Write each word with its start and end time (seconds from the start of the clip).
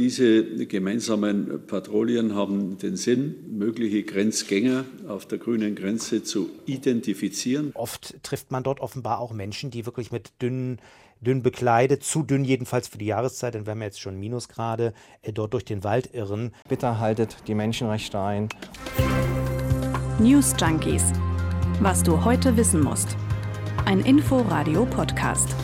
Diese 0.00 0.66
gemeinsamen 0.66 1.66
Patrouillen 1.66 2.34
haben 2.34 2.78
den 2.78 2.96
Sinn, 2.96 3.34
mögliche 3.50 4.02
Grenzgänger 4.02 4.86
auf 5.06 5.26
der 5.26 5.36
grünen 5.36 5.74
Grenze 5.74 6.22
zu 6.22 6.48
identifizieren. 6.64 7.72
Oft 7.74 8.14
trifft 8.22 8.50
man 8.50 8.62
dort 8.62 8.80
offenbar 8.80 9.18
auch 9.18 9.34
Menschen, 9.34 9.70
die 9.70 9.84
wirklich 9.84 10.10
mit 10.10 10.32
dünnen 10.40 10.78
dünn 11.20 11.42
bekleidet, 11.42 12.02
zu 12.02 12.22
dünn 12.22 12.46
jedenfalls 12.46 12.88
für 12.88 12.96
die 12.96 13.04
Jahreszeit, 13.04 13.52
denn 13.52 13.66
wir 13.66 13.72
haben 13.72 13.82
jetzt 13.82 14.00
schon 14.00 14.18
Minusgrade, 14.18 14.94
äh, 15.20 15.34
dort 15.34 15.52
durch 15.52 15.66
den 15.66 15.84
Wald 15.84 16.14
irren. 16.14 16.54
Bitte 16.66 16.98
haltet 16.98 17.36
die 17.46 17.54
Menschenrechte 17.54 18.18
ein. 18.18 18.48
News 20.18 20.54
Junkies. 20.58 21.12
Was 21.80 22.02
du 22.02 22.24
heute 22.24 22.56
wissen 22.56 22.82
musst. 22.82 23.18
Ein 23.84 24.00
Info-Radio-Podcast. 24.00 25.54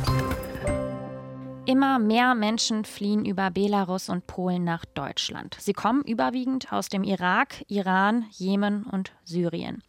Immer 1.66 1.98
mehr 1.98 2.36
Menschen 2.36 2.84
fliehen 2.84 3.24
über 3.24 3.50
Belarus 3.50 4.08
und 4.08 4.28
Polen 4.28 4.62
nach 4.62 4.84
Deutschland. 4.84 5.56
Sie 5.58 5.72
kommen 5.72 6.02
überwiegend 6.02 6.72
aus 6.72 6.88
dem 6.88 7.02
Irak, 7.02 7.64
Iran, 7.66 8.26
Jemen 8.30 8.84
und 8.84 9.10
Syrien. 9.24 9.82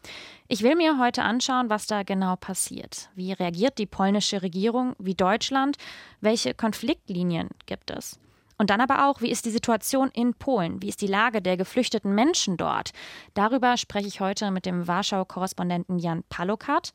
Ich 0.48 0.64
will 0.64 0.76
mir 0.76 0.98
heute 0.98 1.22
anschauen, 1.22 1.70
was 1.70 1.86
da 1.86 2.02
genau 2.02 2.36
passiert. 2.36 3.10
Wie 3.14 3.32
reagiert 3.32 3.78
die 3.78 3.86
polnische 3.86 4.42
Regierung, 4.42 4.96
wie 4.98 5.14
Deutschland? 5.14 5.78
Welche 6.20 6.56
Konfliktlinien 6.56 7.50
gibt 7.68 7.92
es? 7.92 8.20
Und 8.58 8.72
dann 8.72 8.82
aber 8.82 9.08
auch, 9.08 9.22
wie 9.22 9.30
ist 9.30 9.46
die 9.46 9.52
Situation 9.52 10.10
in 10.10 10.34
Polen? 10.34 10.82
Wie 10.82 10.90
ist 10.90 11.02
die 11.02 11.08
Lage 11.08 11.44
der 11.44 11.58
geflüchteten 11.58 12.16
Menschen 12.16 12.58
dort? 12.58 12.90
Darüber 13.36 13.78
spreche 13.78 14.08
ich 14.08 14.20
heute 14.20 14.50
mit 14.50 14.66
dem 14.66 14.88
Warschau-Korrespondenten 14.88 16.00
Jan 16.00 16.24
Palokat. 16.28 16.92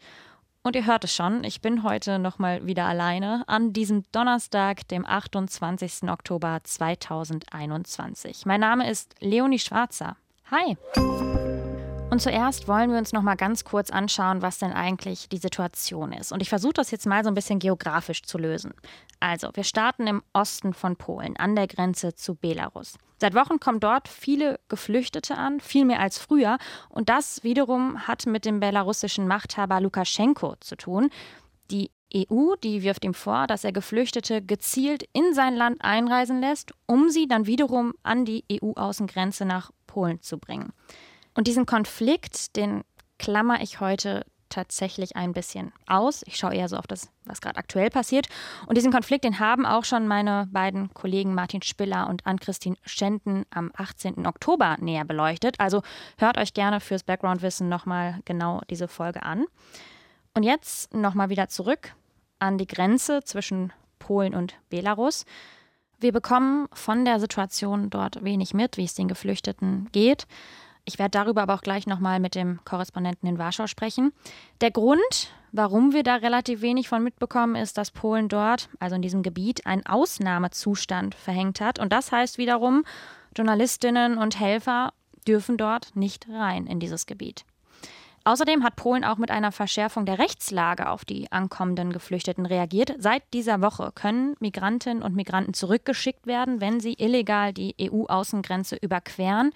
Und 0.64 0.76
ihr 0.76 0.86
hört 0.86 1.02
es 1.02 1.14
schon, 1.14 1.42
ich 1.42 1.60
bin 1.60 1.82
heute 1.82 2.20
nochmal 2.20 2.64
wieder 2.64 2.84
alleine 2.84 3.42
an 3.48 3.72
diesem 3.72 4.04
Donnerstag, 4.12 4.86
dem 4.88 5.04
28. 5.04 6.08
Oktober 6.08 6.60
2021. 6.62 8.46
Mein 8.46 8.60
Name 8.60 8.88
ist 8.88 9.16
Leonie 9.18 9.58
Schwarzer. 9.58 10.16
Hi! 10.52 10.76
Und 12.12 12.20
zuerst 12.20 12.68
wollen 12.68 12.90
wir 12.90 12.98
uns 12.98 13.14
noch 13.14 13.22
mal 13.22 13.36
ganz 13.36 13.64
kurz 13.64 13.88
anschauen, 13.88 14.42
was 14.42 14.58
denn 14.58 14.74
eigentlich 14.74 15.30
die 15.30 15.38
Situation 15.38 16.12
ist. 16.12 16.30
Und 16.30 16.42
ich 16.42 16.50
versuche 16.50 16.74
das 16.74 16.90
jetzt 16.90 17.06
mal 17.06 17.24
so 17.24 17.30
ein 17.30 17.34
bisschen 17.34 17.58
geografisch 17.58 18.22
zu 18.22 18.36
lösen. 18.36 18.74
Also, 19.18 19.48
wir 19.54 19.64
starten 19.64 20.06
im 20.06 20.22
Osten 20.34 20.74
von 20.74 20.96
Polen, 20.96 21.38
an 21.38 21.56
der 21.56 21.68
Grenze 21.68 22.14
zu 22.14 22.34
Belarus. 22.34 22.98
Seit 23.18 23.34
Wochen 23.34 23.60
kommen 23.60 23.80
dort 23.80 24.08
viele 24.08 24.60
Geflüchtete 24.68 25.38
an, 25.38 25.60
viel 25.60 25.86
mehr 25.86 26.00
als 26.00 26.18
früher. 26.18 26.58
Und 26.90 27.08
das 27.08 27.44
wiederum 27.44 28.06
hat 28.06 28.26
mit 28.26 28.44
dem 28.44 28.60
belarussischen 28.60 29.26
Machthaber 29.26 29.80
Lukaschenko 29.80 30.56
zu 30.60 30.76
tun. 30.76 31.08
Die 31.70 31.90
EU, 32.14 32.56
die 32.62 32.82
wirft 32.82 33.06
ihm 33.06 33.14
vor, 33.14 33.46
dass 33.46 33.64
er 33.64 33.72
Geflüchtete 33.72 34.42
gezielt 34.42 35.08
in 35.14 35.32
sein 35.32 35.56
Land 35.56 35.82
einreisen 35.82 36.42
lässt, 36.42 36.72
um 36.84 37.08
sie 37.08 37.26
dann 37.26 37.46
wiederum 37.46 37.94
an 38.02 38.26
die 38.26 38.44
EU-Außengrenze 38.52 39.46
nach 39.46 39.70
Polen 39.86 40.20
zu 40.20 40.36
bringen. 40.36 40.74
Und 41.34 41.46
diesen 41.46 41.66
Konflikt, 41.66 42.56
den 42.56 42.82
klammer 43.18 43.62
ich 43.62 43.80
heute 43.80 44.24
tatsächlich 44.52 45.16
ein 45.16 45.32
bisschen 45.32 45.72
aus. 45.86 46.22
Ich 46.26 46.36
schaue 46.36 46.54
eher 46.54 46.68
so 46.68 46.76
auf 46.76 46.86
das, 46.86 47.08
was 47.24 47.40
gerade 47.40 47.56
aktuell 47.56 47.88
passiert. 47.88 48.28
Und 48.66 48.76
diesen 48.76 48.92
Konflikt, 48.92 49.24
den 49.24 49.38
haben 49.38 49.64
auch 49.64 49.84
schon 49.84 50.06
meine 50.06 50.46
beiden 50.52 50.92
Kollegen 50.92 51.34
Martin 51.34 51.62
Spiller 51.62 52.08
und 52.08 52.26
Ann-Christine 52.26 52.76
Schenten 52.84 53.46
am 53.50 53.72
18. 53.74 54.26
Oktober 54.26 54.76
näher 54.80 55.04
beleuchtet. 55.04 55.58
Also 55.58 55.82
hört 56.18 56.36
euch 56.36 56.52
gerne 56.52 56.80
fürs 56.80 57.02
Background-Wissen 57.02 57.68
nochmal 57.68 58.20
genau 58.26 58.60
diese 58.68 58.88
Folge 58.88 59.22
an. 59.22 59.46
Und 60.34 60.42
jetzt 60.42 60.94
nochmal 60.94 61.30
wieder 61.30 61.48
zurück 61.48 61.94
an 62.38 62.58
die 62.58 62.66
Grenze 62.66 63.22
zwischen 63.24 63.72
Polen 63.98 64.34
und 64.34 64.54
Belarus. 64.68 65.24
Wir 65.98 66.12
bekommen 66.12 66.68
von 66.72 67.04
der 67.04 67.20
Situation 67.20 67.88
dort 67.88 68.24
wenig 68.24 68.54
mit, 68.54 68.76
wie 68.76 68.84
es 68.84 68.94
den 68.94 69.08
Geflüchteten 69.08 69.88
geht. 69.92 70.26
Ich 70.84 70.98
werde 70.98 71.10
darüber 71.10 71.42
aber 71.42 71.54
auch 71.54 71.62
gleich 71.62 71.86
nochmal 71.86 72.18
mit 72.18 72.34
dem 72.34 72.58
Korrespondenten 72.64 73.28
in 73.28 73.38
Warschau 73.38 73.68
sprechen. 73.68 74.12
Der 74.60 74.72
Grund, 74.72 75.30
warum 75.52 75.92
wir 75.92 76.02
da 76.02 76.16
relativ 76.16 76.60
wenig 76.60 76.88
von 76.88 77.04
mitbekommen, 77.04 77.54
ist, 77.54 77.78
dass 77.78 77.92
Polen 77.92 78.28
dort, 78.28 78.68
also 78.80 78.96
in 78.96 79.02
diesem 79.02 79.22
Gebiet, 79.22 79.64
einen 79.64 79.86
Ausnahmezustand 79.86 81.14
verhängt 81.14 81.60
hat. 81.60 81.78
Und 81.78 81.92
das 81.92 82.10
heißt 82.10 82.36
wiederum, 82.36 82.84
Journalistinnen 83.36 84.18
und 84.18 84.40
Helfer 84.40 84.92
dürfen 85.26 85.56
dort 85.56 85.94
nicht 85.94 86.28
rein 86.28 86.66
in 86.66 86.80
dieses 86.80 87.06
Gebiet. 87.06 87.44
Außerdem 88.24 88.62
hat 88.62 88.76
Polen 88.76 89.04
auch 89.04 89.18
mit 89.18 89.32
einer 89.32 89.50
Verschärfung 89.50 90.06
der 90.06 90.18
Rechtslage 90.20 90.88
auf 90.88 91.04
die 91.04 91.30
ankommenden 91.32 91.92
Geflüchteten 91.92 92.46
reagiert. 92.46 92.94
Seit 92.98 93.22
dieser 93.32 93.60
Woche 93.60 93.90
können 93.94 94.36
Migrantinnen 94.38 95.02
und 95.02 95.16
Migranten 95.16 95.54
zurückgeschickt 95.54 96.26
werden, 96.26 96.60
wenn 96.60 96.78
sie 96.78 96.94
illegal 96.98 97.52
die 97.52 97.74
EU-Außengrenze 97.80 98.76
überqueren. 98.76 99.52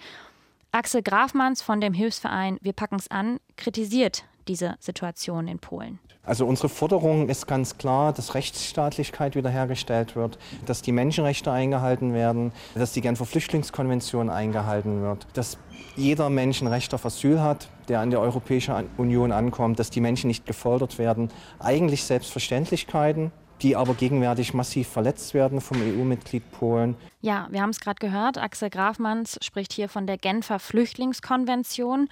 Axel 0.71 1.01
Grafmanns 1.01 1.61
von 1.61 1.81
dem 1.81 1.93
Hilfsverein 1.93 2.57
Wir 2.61 2.73
packen's 2.73 3.09
an 3.09 3.39
kritisiert 3.55 4.25
diese 4.47 4.75
Situation 4.79 5.47
in 5.47 5.59
Polen. 5.59 5.99
Also 6.23 6.45
unsere 6.45 6.67
Forderung 6.67 7.29
ist 7.29 7.47
ganz 7.47 7.77
klar, 7.77 8.11
dass 8.11 8.35
Rechtsstaatlichkeit 8.35 9.35
wiederhergestellt 9.35 10.15
wird, 10.17 10.37
dass 10.65 10.81
die 10.81 10.91
Menschenrechte 10.91 11.51
eingehalten 11.51 12.13
werden, 12.13 12.51
dass 12.75 12.91
die 12.91 12.99
Genfer 12.99 13.25
Flüchtlingskonvention 13.25 14.29
eingehalten 14.29 15.01
wird, 15.01 15.25
dass 15.33 15.57
jeder 15.95 16.29
Mensch 16.29 16.61
ein 16.61 16.67
Recht 16.67 16.93
auf 16.93 17.05
Asyl 17.05 17.41
hat, 17.41 17.69
der 17.87 18.01
an 18.01 18.09
der 18.09 18.19
Europäischen 18.19 18.73
Union 18.97 19.31
ankommt, 19.31 19.79
dass 19.79 19.89
die 19.89 20.01
Menschen 20.01 20.27
nicht 20.27 20.45
gefordert 20.45 20.99
werden. 20.99 21.29
Eigentlich 21.59 22.03
Selbstverständlichkeiten, 22.03 23.31
die 23.61 23.75
aber 23.75 23.93
gegenwärtig 23.93 24.53
massiv 24.53 24.87
verletzt 24.87 25.33
werden 25.33 25.61
vom 25.61 25.77
EU-Mitglied 25.81 26.51
Polen. 26.51 26.95
Ja, 27.21 27.47
wir 27.51 27.61
haben 27.61 27.71
es 27.71 27.79
gerade 27.79 27.99
gehört. 27.99 28.37
Axel 28.37 28.69
Grafmanns 28.69 29.37
spricht 29.41 29.73
hier 29.73 29.89
von 29.89 30.07
der 30.07 30.17
Genfer 30.17 30.59
Flüchtlingskonvention. 30.59 32.09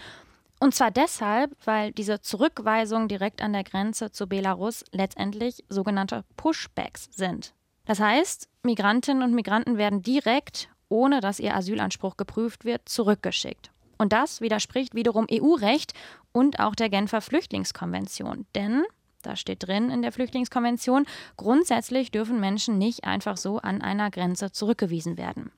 Und 0.59 0.73
zwar 0.73 0.91
deshalb, 0.91 1.51
weil 1.65 1.91
diese 1.91 2.21
Zurückweisungen 2.21 3.07
direkt 3.07 3.41
an 3.41 3.53
der 3.53 3.63
Grenze 3.63 4.11
zu 4.11 4.27
Belarus 4.27 4.83
letztendlich 4.91 5.63
sogenannte 5.69 6.23
Pushbacks 6.37 7.09
sind. 7.11 7.53
Das 7.85 7.99
heißt, 7.99 8.47
Migrantinnen 8.63 9.23
und 9.23 9.35
Migranten 9.35 9.77
werden 9.77 10.01
direkt, 10.01 10.69
ohne 10.89 11.19
dass 11.19 11.39
ihr 11.39 11.55
Asylanspruch 11.55 12.17
geprüft 12.17 12.65
wird, 12.65 12.87
zurückgeschickt. 12.89 13.71
Und 13.97 14.11
das 14.11 14.41
widerspricht 14.41 14.95
wiederum 14.95 15.27
EU-Recht 15.31 15.93
und 16.31 16.59
auch 16.59 16.75
der 16.75 16.89
Genfer 16.89 17.21
Flüchtlingskonvention. 17.21 18.45
Denn 18.55 18.83
da 19.25 19.35
steht 19.35 19.67
drin 19.67 19.89
in 19.89 20.01
der 20.01 20.11
Flüchtlingskonvention, 20.11 21.05
grundsätzlich 21.37 22.11
dürfen 22.11 22.39
Menschen 22.39 22.77
nicht 22.77 23.03
einfach 23.03 23.37
so 23.37 23.57
an 23.59 23.81
einer 23.81 24.11
Grenze 24.11 24.51
zurückgewiesen 24.51 25.17
werden. 25.17 25.51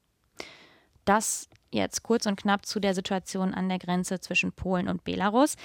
Das 1.06 1.50
jetzt 1.72 2.04
kurz 2.04 2.26
und 2.26 2.38
knapp 2.38 2.66
zu 2.66 2.80
der 2.80 2.94
Situation 2.94 3.54
an 3.54 3.70
der 3.70 3.80
Grenze 3.80 4.20
zwischen 4.20 4.52
Polen 4.52 4.88
und 4.88 5.04
Belarus. 5.04 5.56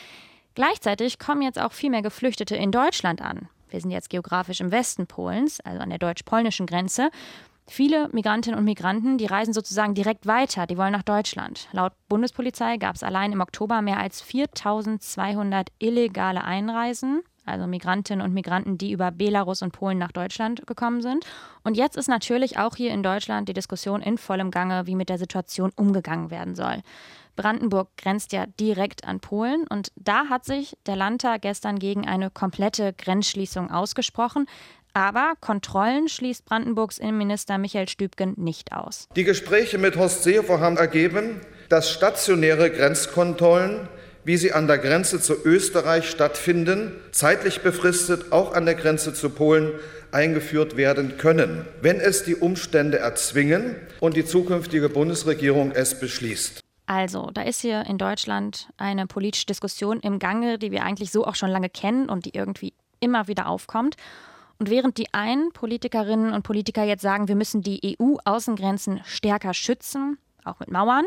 Gleichzeitig 0.55 1.19
kommen 1.19 1.43
jetzt 1.43 1.61
auch 1.61 1.73
viel 1.73 1.91
mehr 1.91 2.03
Geflüchtete 2.03 2.57
in 2.57 2.73
Deutschland 2.73 3.23
an. 3.23 3.49
Wir 3.71 3.81
sind 3.81 3.91
jetzt 3.91 4.11
geografisch 4.11 4.61
im 4.61 4.71
Westen 4.71 5.07
Polens, 5.07 5.61
also 5.61 5.81
an 5.81 5.89
der 5.89 5.99
deutsch-polnischen 5.99 6.67
Grenze. 6.67 7.11
Viele 7.67 8.09
Migrantinnen 8.13 8.59
und 8.59 8.65
Migranten, 8.65 9.17
die 9.17 9.27
reisen 9.27 9.55
sozusagen 9.55 9.95
direkt 9.95 10.27
weiter, 10.27 10.67
die 10.67 10.77
wollen 10.77 10.93
nach 10.93 11.05
Deutschland. 11.05 11.69
Laut 11.73 11.93
Bundespolizei 12.09 12.77
gab 12.77 12.97
es 12.97 13.03
allein 13.03 13.33
im 13.33 13.41
Oktober 13.41 13.81
mehr 13.81 13.99
als 13.99 14.21
4200 14.21 15.69
illegale 15.79 16.45
Einreisen 16.45 17.23
also 17.45 17.67
Migrantinnen 17.67 18.25
und 18.25 18.35
Migranten, 18.35 18.79
die 18.79 18.93
über 18.93 19.11
Belarus 19.11 19.63
und 19.63 19.73
Polen 19.73 19.99
nach 19.99 20.13
Deutschland 20.13 20.67
gekommen 20.67 21.03
sind. 21.03 21.25
Und 21.65 21.77
jetzt 21.77 21.97
ist 21.97 22.09
natürlich 22.09 22.59
auch 22.59 22.77
hier 22.77 22.93
in 22.93 23.03
Deutschland 23.03 23.49
die 23.49 23.55
Diskussion 23.55 24.03
in 24.03 24.19
vollem 24.19 24.51
Gange, 24.51 24.87
wie 24.87 24.95
mit 24.95 25.09
der 25.09 25.19
Situation 25.19 25.73
umgegangen 25.77 26.31
werden 26.31 26.55
soll. 26.55 26.83
Brandenburg 27.37 27.89
grenzt 27.97 28.33
ja 28.33 28.45
direkt 28.61 29.05
an 29.07 29.21
Polen 29.21 29.67
und 29.67 29.91
da 29.97 30.27
hat 30.29 30.45
sich 30.45 30.77
der 30.87 30.97
Landtag 30.97 31.43
gestern 31.43 31.79
gegen 31.79 32.07
eine 32.07 32.31
komplette 32.31 32.93
Grenzschließung 32.93 33.71
ausgesprochen. 33.71 34.47
Aber 34.95 35.33
Kontrollen 35.41 36.09
schließt 36.09 36.45
Brandenburgs 36.45 36.99
Innenminister 36.99 37.57
Michael 37.57 37.89
Stübgen 37.89 38.35
nicht 38.37 38.73
aus. 38.73 39.09
Die 39.17 39.25
Gespräche 39.25 39.79
mit 39.79 39.97
Horst 39.97 40.23
Seehofer 40.23 40.61
haben 40.61 40.77
ergeben, 40.77 41.41
dass 41.71 41.91
stationäre 41.91 42.71
Grenzkontrollen 42.71 43.89
wie 44.25 44.37
sie 44.37 44.53
an 44.53 44.67
der 44.67 44.79
Grenze 44.79 45.21
zu 45.21 45.35
Österreich 45.45 46.09
stattfinden, 46.09 46.93
zeitlich 47.11 47.63
befristet 47.63 48.33
auch 48.33 48.55
an 48.55 48.67
der 48.67 48.75
Grenze 48.75 49.15
zu 49.15 49.31
Polen 49.31 49.73
eingeführt 50.13 50.77
werden 50.77 51.17
können, 51.17 51.67
wenn 51.81 51.99
es 51.99 52.25
die 52.25 52.37
Umstände 52.37 52.99
erzwingen 52.99 53.77
und 54.01 54.17
die 54.17 54.25
zukünftige 54.25 54.89
Bundesregierung 54.89 55.73
es 55.73 55.99
beschließt. 55.99 56.61
Also, 56.87 57.31
da 57.33 57.43
ist 57.43 57.61
hier 57.61 57.87
in 57.87 57.97
Deutschland 57.97 58.69
eine 58.77 59.07
politische 59.07 59.47
Diskussion 59.47 60.01
im 60.01 60.19
Gange, 60.19 60.59
die 60.59 60.71
wir 60.71 60.83
eigentlich 60.83 61.11
so 61.11 61.25
auch 61.25 61.35
schon 61.35 61.49
lange 61.49 61.71
kennen 61.71 62.09
und 62.09 62.27
die 62.27 62.35
irgendwie 62.35 62.75
immer 63.01 63.29
wieder 63.29 63.49
aufkommt. 63.49 63.97
Und 64.59 64.69
während 64.69 64.99
die 64.99 65.13
einen 65.15 65.53
Politikerinnen 65.53 66.33
und 66.33 66.43
Politiker 66.43 66.85
jetzt 66.85 67.03
sagen, 67.03 67.29
wir 67.29 67.35
müssen 67.35 67.63
die 67.63 67.97
EU-Außengrenzen 67.99 69.01
stärker 69.05 69.55
schützen, 69.55 70.19
auch 70.45 70.61
mit 70.61 70.71
Mauern, 70.71 71.07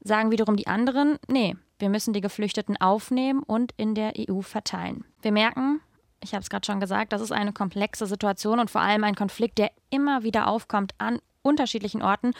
sagen 0.00 0.30
wiederum 0.30 0.56
die 0.56 0.66
anderen, 0.66 1.18
nee, 1.28 1.56
wir 1.78 1.88
müssen 1.88 2.12
die 2.12 2.20
Geflüchteten 2.20 2.76
aufnehmen 2.76 3.42
und 3.42 3.72
in 3.76 3.94
der 3.94 4.12
EU 4.18 4.40
verteilen. 4.40 5.04
Wir 5.22 5.32
merken, 5.32 5.80
ich 6.22 6.32
habe 6.32 6.42
es 6.42 6.50
gerade 6.50 6.66
schon 6.66 6.80
gesagt, 6.80 7.12
das 7.12 7.20
ist 7.22 7.32
eine 7.32 7.52
komplexe 7.52 8.06
Situation 8.06 8.58
und 8.58 8.70
vor 8.70 8.80
allem 8.80 9.04
ein 9.04 9.14
Konflikt, 9.14 9.58
der 9.58 9.70
immer 9.90 10.22
wieder 10.22 10.48
aufkommt 10.48 10.94
an 10.98 11.20
unterschiedlichen 11.42 12.02
Orten. 12.02 12.32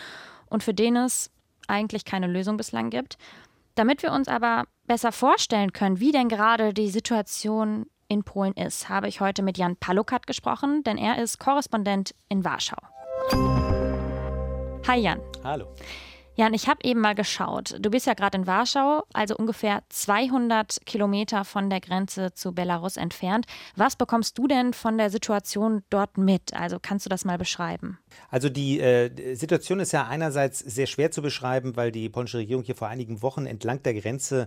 und 0.51 0.63
für 0.63 0.73
den 0.73 0.97
es 0.97 1.31
eigentlich 1.67 2.07
keine 2.07 2.27
Lösung 2.27 2.57
bislang 2.57 2.89
gibt. 2.89 3.19
Damit 3.75 4.03
wir 4.03 4.13
uns 4.13 4.29
aber 4.29 4.65
besser 4.87 5.13
vorstellen 5.13 5.73
können, 5.73 6.01
wie 6.01 6.11
denn 6.11 6.29
gerade 6.29 6.73
die 6.73 6.89
Situation 6.89 7.87
in 8.09 8.25
Polen 8.25 8.55
ist, 8.55 8.89
habe 8.89 9.09
ich 9.09 9.21
heute 9.21 9.43
mit 9.43 9.59
Jan 9.59 9.77
Palukat 9.77 10.27
gesprochen, 10.27 10.83
denn 10.83 10.97
er 10.97 11.23
ist 11.23 11.39
Korrespondent 11.39 12.15
in 12.29 12.45
Warschau. 12.45 12.79
Hi 14.89 14.99
Jan. 14.99 15.21
Hallo. 15.45 15.67
Jan, 16.39 16.55
ich 16.55 16.69
habe 16.69 16.79
eben 16.85 17.01
mal 17.01 17.17
geschaut. 17.17 17.75
Du 17.81 17.91
bist 17.91 18.07
ja 18.07 18.15
gerade 18.15 18.39
in 18.39 18.47
Warschau, 18.47 19.03
also 19.13 19.35
ungefähr 19.37 19.83
200 19.89 20.87
Kilometer 20.87 21.45
von 21.45 21.69
der 21.69 21.81
Grenze 21.81 22.33
zu 22.33 22.53
Belarus 22.53 22.97
entfernt. 22.97 23.45
Was 23.75 23.97
bekommst 23.97 24.39
du 24.39 24.47
denn 24.47 24.73
von 24.73 24.99
der 24.99 25.11
Situation 25.11 25.83
dort 25.91 26.17
mit? 26.17 26.55
Also 26.55 26.79
kannst 26.81 27.05
du 27.07 27.11
das 27.11 27.25
mal 27.25 27.39
beschreiben? 27.39 27.99
Also 28.31 28.51
die 28.51 28.79
äh, 28.79 29.35
Situation 29.35 29.81
ist 29.81 29.91
ja 29.91 30.07
einerseits 30.07 30.61
sehr 30.61 30.87
schwer 30.87 31.11
zu 31.11 31.23
beschreiben, 31.23 31.75
weil 31.75 31.91
die 31.91 32.09
polnische 32.09 32.39
Regierung 32.39 32.63
hier 32.63 32.77
vor 32.77 32.87
einigen 32.87 33.21
Wochen 33.21 33.45
entlang 33.45 33.83
der 33.83 33.95
Grenze 33.95 34.47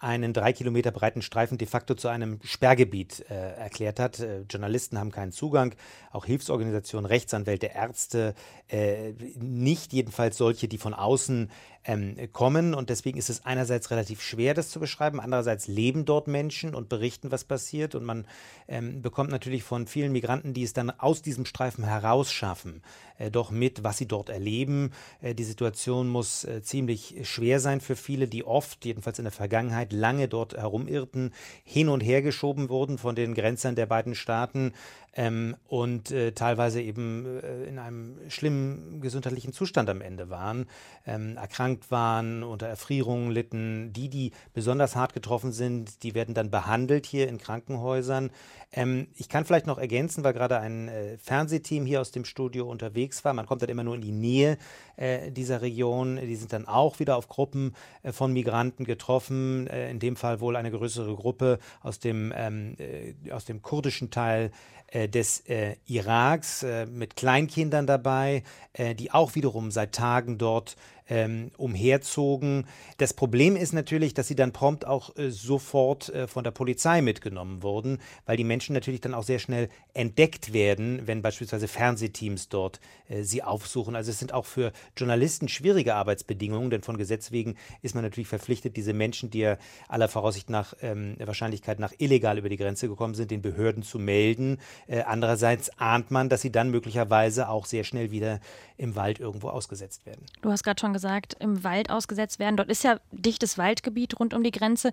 einen 0.00 0.32
drei 0.32 0.52
Kilometer 0.52 0.90
breiten 0.90 1.22
Streifen 1.22 1.58
de 1.58 1.68
facto 1.68 1.94
zu 1.94 2.08
einem 2.08 2.40
Sperrgebiet 2.42 3.26
äh, 3.28 3.34
erklärt 3.34 4.00
hat. 4.00 4.18
Äh, 4.18 4.42
Journalisten 4.50 4.98
haben 4.98 5.10
keinen 5.10 5.32
Zugang, 5.32 5.74
auch 6.10 6.24
Hilfsorganisationen, 6.24 7.06
Rechtsanwälte, 7.06 7.66
Ärzte, 7.66 8.34
äh, 8.68 9.12
nicht 9.38 9.92
jedenfalls 9.92 10.38
solche, 10.38 10.68
die 10.68 10.78
von 10.78 10.94
außen 10.94 11.50
ähm, 11.84 12.16
kommen. 12.32 12.74
Und 12.74 12.90
deswegen 12.90 13.18
ist 13.18 13.30
es 13.30 13.44
einerseits 13.44 13.90
relativ 13.90 14.22
schwer, 14.22 14.54
das 14.54 14.68
zu 14.70 14.80
beschreiben. 14.80 15.20
Andererseits 15.20 15.66
leben 15.66 16.04
dort 16.04 16.28
Menschen 16.28 16.74
und 16.74 16.88
berichten, 16.88 17.30
was 17.30 17.44
passiert. 17.44 17.94
Und 17.94 18.04
man 18.04 18.26
ähm, 18.68 19.02
bekommt 19.02 19.30
natürlich 19.30 19.62
von 19.62 19.86
vielen 19.86 20.12
Migranten, 20.12 20.54
die 20.54 20.62
es 20.62 20.72
dann 20.72 20.90
aus 20.90 21.22
diesem 21.22 21.46
Streifen 21.46 21.84
herausschaffen, 21.84 22.82
äh, 23.18 23.30
doch 23.30 23.50
mit, 23.50 23.82
was 23.82 23.98
sie 23.98 24.06
dort 24.06 24.28
erleben. 24.28 24.92
Äh, 25.20 25.34
die 25.34 25.44
Situation 25.44 26.08
muss 26.08 26.44
äh, 26.44 26.62
ziemlich 26.62 27.16
schwer 27.22 27.60
sein 27.60 27.80
für 27.80 27.96
viele, 27.96 28.28
die 28.28 28.44
oft, 28.44 28.84
jedenfalls 28.84 29.18
in 29.18 29.24
der 29.24 29.32
Vergangenheit, 29.32 29.92
lange 29.92 30.28
dort 30.28 30.56
herumirrten, 30.56 31.32
hin 31.64 31.88
und 31.88 32.00
her 32.00 32.22
geschoben 32.22 32.68
wurden 32.68 32.98
von 32.98 33.14
den 33.14 33.34
Grenzern 33.34 33.74
der 33.74 33.86
beiden 33.86 34.14
Staaten 34.14 34.72
ähm, 35.14 35.56
und 35.66 36.10
äh, 36.10 36.32
teilweise 36.32 36.80
eben 36.80 37.40
äh, 37.40 37.64
in 37.64 37.78
einem 37.78 38.18
schlimmen 38.28 39.00
gesundheitlichen 39.00 39.52
Zustand 39.52 39.90
am 39.90 40.00
Ende 40.00 40.30
waren, 40.30 40.66
ähm, 41.06 41.36
erkrankt 41.36 41.90
waren, 41.90 42.42
unter 42.42 42.66
Erfrierungen 42.66 43.30
litten. 43.30 43.92
Die, 43.92 44.08
die 44.08 44.32
besonders 44.54 44.94
hart 44.94 45.12
getroffen 45.12 45.52
sind, 45.52 46.02
die 46.02 46.14
werden 46.14 46.34
dann 46.34 46.50
behandelt 46.50 47.06
hier 47.06 47.28
in 47.28 47.38
Krankenhäusern. 47.38 48.30
Ähm, 48.72 49.08
ich 49.16 49.28
kann 49.28 49.44
vielleicht 49.44 49.66
noch 49.66 49.78
ergänzen, 49.78 50.22
weil 50.22 50.32
gerade 50.32 50.58
ein 50.60 50.88
äh, 50.88 51.18
Fernsehteam 51.18 51.86
hier 51.86 52.00
aus 52.00 52.12
dem 52.12 52.24
Studio 52.24 52.68
unterwegs 52.70 53.24
war. 53.24 53.32
Man 53.32 53.46
kommt 53.46 53.62
dann 53.62 53.68
immer 53.68 53.82
nur 53.82 53.96
in 53.96 54.00
die 54.00 54.12
Nähe 54.12 54.58
äh, 54.96 55.32
dieser 55.32 55.60
Region. 55.60 56.16
Die 56.16 56.36
sind 56.36 56.52
dann 56.52 56.68
auch 56.68 57.00
wieder 57.00 57.16
auf 57.16 57.28
Gruppen 57.28 57.74
äh, 58.02 58.12
von 58.12 58.32
Migranten 58.32 58.84
getroffen. 58.84 59.66
Äh, 59.66 59.90
in 59.90 59.98
dem 59.98 60.14
Fall 60.14 60.40
wohl 60.40 60.56
eine 60.56 60.70
größere 60.70 61.14
Gruppe 61.16 61.58
aus 61.82 61.98
dem, 61.98 62.32
ähm, 62.36 62.76
äh, 62.78 63.32
aus 63.32 63.44
dem 63.44 63.60
kurdischen 63.60 64.10
Teil 64.10 64.52
äh, 64.88 65.08
des 65.08 65.44
Iraks 65.86 66.64
mit 66.90 67.16
Kleinkindern 67.16 67.86
dabei, 67.86 68.42
die 68.76 69.12
auch 69.12 69.34
wiederum 69.34 69.70
seit 69.70 69.92
Tagen 69.92 70.36
dort 70.38 70.76
ähm, 71.10 71.50
umherzogen. 71.58 72.66
Das 72.96 73.12
Problem 73.12 73.56
ist 73.56 73.72
natürlich, 73.72 74.14
dass 74.14 74.28
sie 74.28 74.36
dann 74.36 74.52
prompt 74.52 74.86
auch 74.86 75.16
äh, 75.16 75.30
sofort 75.30 76.08
äh, 76.08 76.26
von 76.26 76.44
der 76.44 76.52
Polizei 76.52 77.02
mitgenommen 77.02 77.62
wurden, 77.62 77.98
weil 78.26 78.36
die 78.36 78.44
Menschen 78.44 78.72
natürlich 78.72 79.00
dann 79.00 79.12
auch 79.12 79.24
sehr 79.24 79.40
schnell 79.40 79.68
entdeckt 79.92 80.52
werden, 80.52 81.02
wenn 81.06 81.20
beispielsweise 81.20 81.68
Fernsehteams 81.68 82.48
dort 82.48 82.80
äh, 83.08 83.22
sie 83.22 83.42
aufsuchen. 83.42 83.96
Also 83.96 84.12
es 84.12 84.20
sind 84.20 84.32
auch 84.32 84.46
für 84.46 84.72
Journalisten 84.96 85.48
schwierige 85.48 85.96
Arbeitsbedingungen, 85.96 86.70
denn 86.70 86.82
von 86.82 86.96
Gesetz 86.96 87.32
wegen 87.32 87.56
ist 87.82 87.94
man 87.94 88.04
natürlich 88.04 88.28
verpflichtet, 88.28 88.76
diese 88.76 88.92
Menschen, 88.92 89.30
die 89.30 89.40
ja 89.40 89.58
aller 89.88 90.08
Voraussicht 90.08 90.48
nach 90.48 90.74
ähm, 90.80 91.16
Wahrscheinlichkeit 91.18 91.80
nach 91.80 91.92
illegal 91.98 92.38
über 92.38 92.48
die 92.48 92.56
Grenze 92.56 92.88
gekommen 92.88 93.14
sind, 93.14 93.32
den 93.32 93.42
Behörden 93.42 93.82
zu 93.82 93.98
melden. 93.98 94.58
Äh, 94.86 95.00
andererseits 95.00 95.76
ahnt 95.78 96.12
man, 96.12 96.28
dass 96.28 96.40
sie 96.40 96.52
dann 96.52 96.70
möglicherweise 96.70 97.48
auch 97.48 97.66
sehr 97.66 97.82
schnell 97.82 98.12
wieder 98.12 98.40
im 98.80 98.96
Wald 98.96 99.20
irgendwo 99.20 99.48
ausgesetzt 99.48 100.06
werden. 100.06 100.24
Du 100.40 100.50
hast 100.50 100.64
gerade 100.64 100.80
schon 100.80 100.92
gesagt, 100.92 101.36
im 101.38 101.62
Wald 101.62 101.90
ausgesetzt 101.90 102.38
werden. 102.38 102.56
Dort 102.56 102.70
ist 102.70 102.82
ja 102.82 102.98
dichtes 103.12 103.58
Waldgebiet 103.58 104.18
rund 104.18 104.32
um 104.32 104.42
die 104.42 104.50
Grenze. 104.50 104.90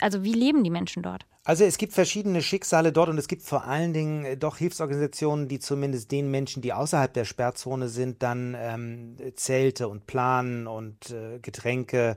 Also 0.00 0.24
wie 0.24 0.32
leben 0.32 0.64
die 0.64 0.70
Menschen 0.70 1.02
dort? 1.02 1.26
Also 1.44 1.64
es 1.64 1.78
gibt 1.78 1.92
verschiedene 1.92 2.42
Schicksale 2.42 2.92
dort 2.92 3.08
und 3.10 3.18
es 3.18 3.28
gibt 3.28 3.42
vor 3.42 3.64
allen 3.64 3.92
Dingen 3.92 4.24
äh, 4.24 4.36
doch 4.36 4.56
Hilfsorganisationen, 4.56 5.48
die 5.48 5.58
zumindest 5.58 6.10
den 6.10 6.30
Menschen, 6.30 6.62
die 6.62 6.72
außerhalb 6.72 7.12
der 7.12 7.24
Sperrzone 7.24 7.88
sind, 7.88 8.22
dann 8.22 8.56
ähm, 8.58 9.16
Zelte 9.34 9.88
und 9.88 10.06
planen 10.06 10.66
und 10.66 11.10
äh, 11.10 11.38
Getränke 11.40 12.16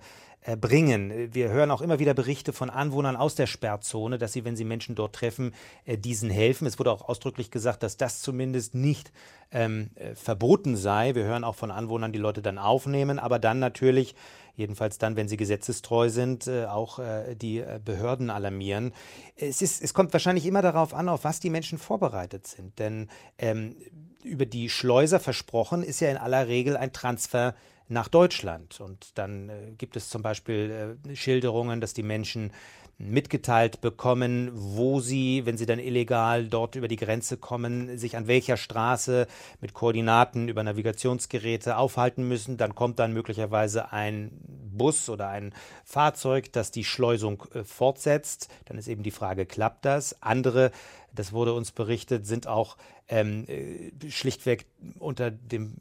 bringen. 0.59 1.33
Wir 1.33 1.49
hören 1.49 1.69
auch 1.69 1.81
immer 1.81 1.99
wieder 1.99 2.15
Berichte 2.15 2.51
von 2.51 2.71
Anwohnern 2.71 3.15
aus 3.15 3.35
der 3.35 3.45
Sperrzone, 3.45 4.17
dass 4.17 4.33
sie, 4.33 4.43
wenn 4.43 4.55
sie 4.55 4.63
Menschen 4.63 4.95
dort 4.95 5.13
treffen, 5.13 5.53
äh, 5.85 5.97
diesen 5.97 6.31
helfen. 6.31 6.65
Es 6.65 6.79
wurde 6.79 6.91
auch 6.91 7.07
ausdrücklich 7.07 7.51
gesagt, 7.51 7.83
dass 7.83 7.95
das 7.95 8.21
zumindest 8.21 8.73
nicht 8.73 9.11
ähm, 9.51 9.91
äh, 9.95 10.15
verboten 10.15 10.75
sei. 10.77 11.13
Wir 11.13 11.25
hören 11.25 11.43
auch 11.43 11.55
von 11.55 11.69
Anwohnern, 11.69 12.11
die 12.11 12.17
Leute 12.19 12.41
dann 12.41 12.57
aufnehmen, 12.57 13.19
aber 13.19 13.37
dann 13.37 13.59
natürlich 13.59 14.15
jedenfalls 14.55 14.97
dann, 14.97 15.15
wenn 15.15 15.27
sie 15.27 15.37
gesetzestreu 15.37 16.09
sind, 16.09 16.47
äh, 16.47 16.65
auch 16.65 16.99
die 17.35 17.63
Behörden 17.85 18.29
alarmieren. 18.29 18.93
Es, 19.35 19.61
ist, 19.61 19.81
es 19.81 19.93
kommt 19.93 20.11
wahrscheinlich 20.13 20.45
immer 20.45 20.61
darauf 20.61 20.93
an, 20.93 21.07
auf 21.07 21.23
was 21.23 21.39
die 21.39 21.49
Menschen 21.49 21.77
vorbereitet 21.77 22.47
sind. 22.47 22.79
Denn 22.79 23.09
ähm, 23.37 23.75
über 24.23 24.45
die 24.45 24.69
Schleuser 24.69 25.19
versprochen 25.19 25.83
ist 25.83 25.99
ja 25.99 26.09
in 26.09 26.17
aller 26.17 26.47
Regel 26.47 26.77
ein 26.77 26.93
Transfer 26.93 27.55
nach 27.91 28.07
Deutschland. 28.07 28.79
Und 28.79 29.17
dann 29.17 29.49
äh, 29.49 29.71
gibt 29.77 29.95
es 29.95 30.09
zum 30.09 30.21
Beispiel 30.21 30.97
äh, 31.05 31.15
Schilderungen, 31.15 31.81
dass 31.81 31.93
die 31.93 32.03
Menschen 32.03 32.51
mitgeteilt 32.97 33.81
bekommen, 33.81 34.51
wo 34.53 34.99
sie, 34.99 35.45
wenn 35.45 35.57
sie 35.57 35.65
dann 35.65 35.79
illegal 35.79 36.45
dort 36.47 36.75
über 36.75 36.87
die 36.87 36.97
Grenze 36.97 37.37
kommen, 37.37 37.97
sich 37.97 38.15
an 38.15 38.27
welcher 38.27 38.57
Straße 38.57 39.27
mit 39.59 39.73
Koordinaten 39.73 40.47
über 40.47 40.63
Navigationsgeräte 40.63 41.77
aufhalten 41.77 42.27
müssen. 42.27 42.57
Dann 42.57 42.75
kommt 42.75 42.99
dann 42.99 43.13
möglicherweise 43.13 43.91
ein 43.91 44.31
Bus 44.71 45.09
oder 45.09 45.29
ein 45.29 45.53
Fahrzeug, 45.83 46.53
das 46.53 46.71
die 46.71 46.83
Schleusung 46.83 47.43
äh, 47.53 47.63
fortsetzt. 47.63 48.49
Dann 48.65 48.77
ist 48.77 48.87
eben 48.87 49.03
die 49.03 49.11
Frage, 49.11 49.45
klappt 49.45 49.85
das? 49.85 50.21
Andere, 50.21 50.71
das 51.13 51.33
wurde 51.33 51.53
uns 51.53 51.71
berichtet, 51.71 52.25
sind 52.25 52.47
auch 52.47 52.77
ähm, 53.09 53.45
äh, 53.47 54.09
schlichtweg 54.09 54.65
unter 54.99 55.31
dem 55.31 55.75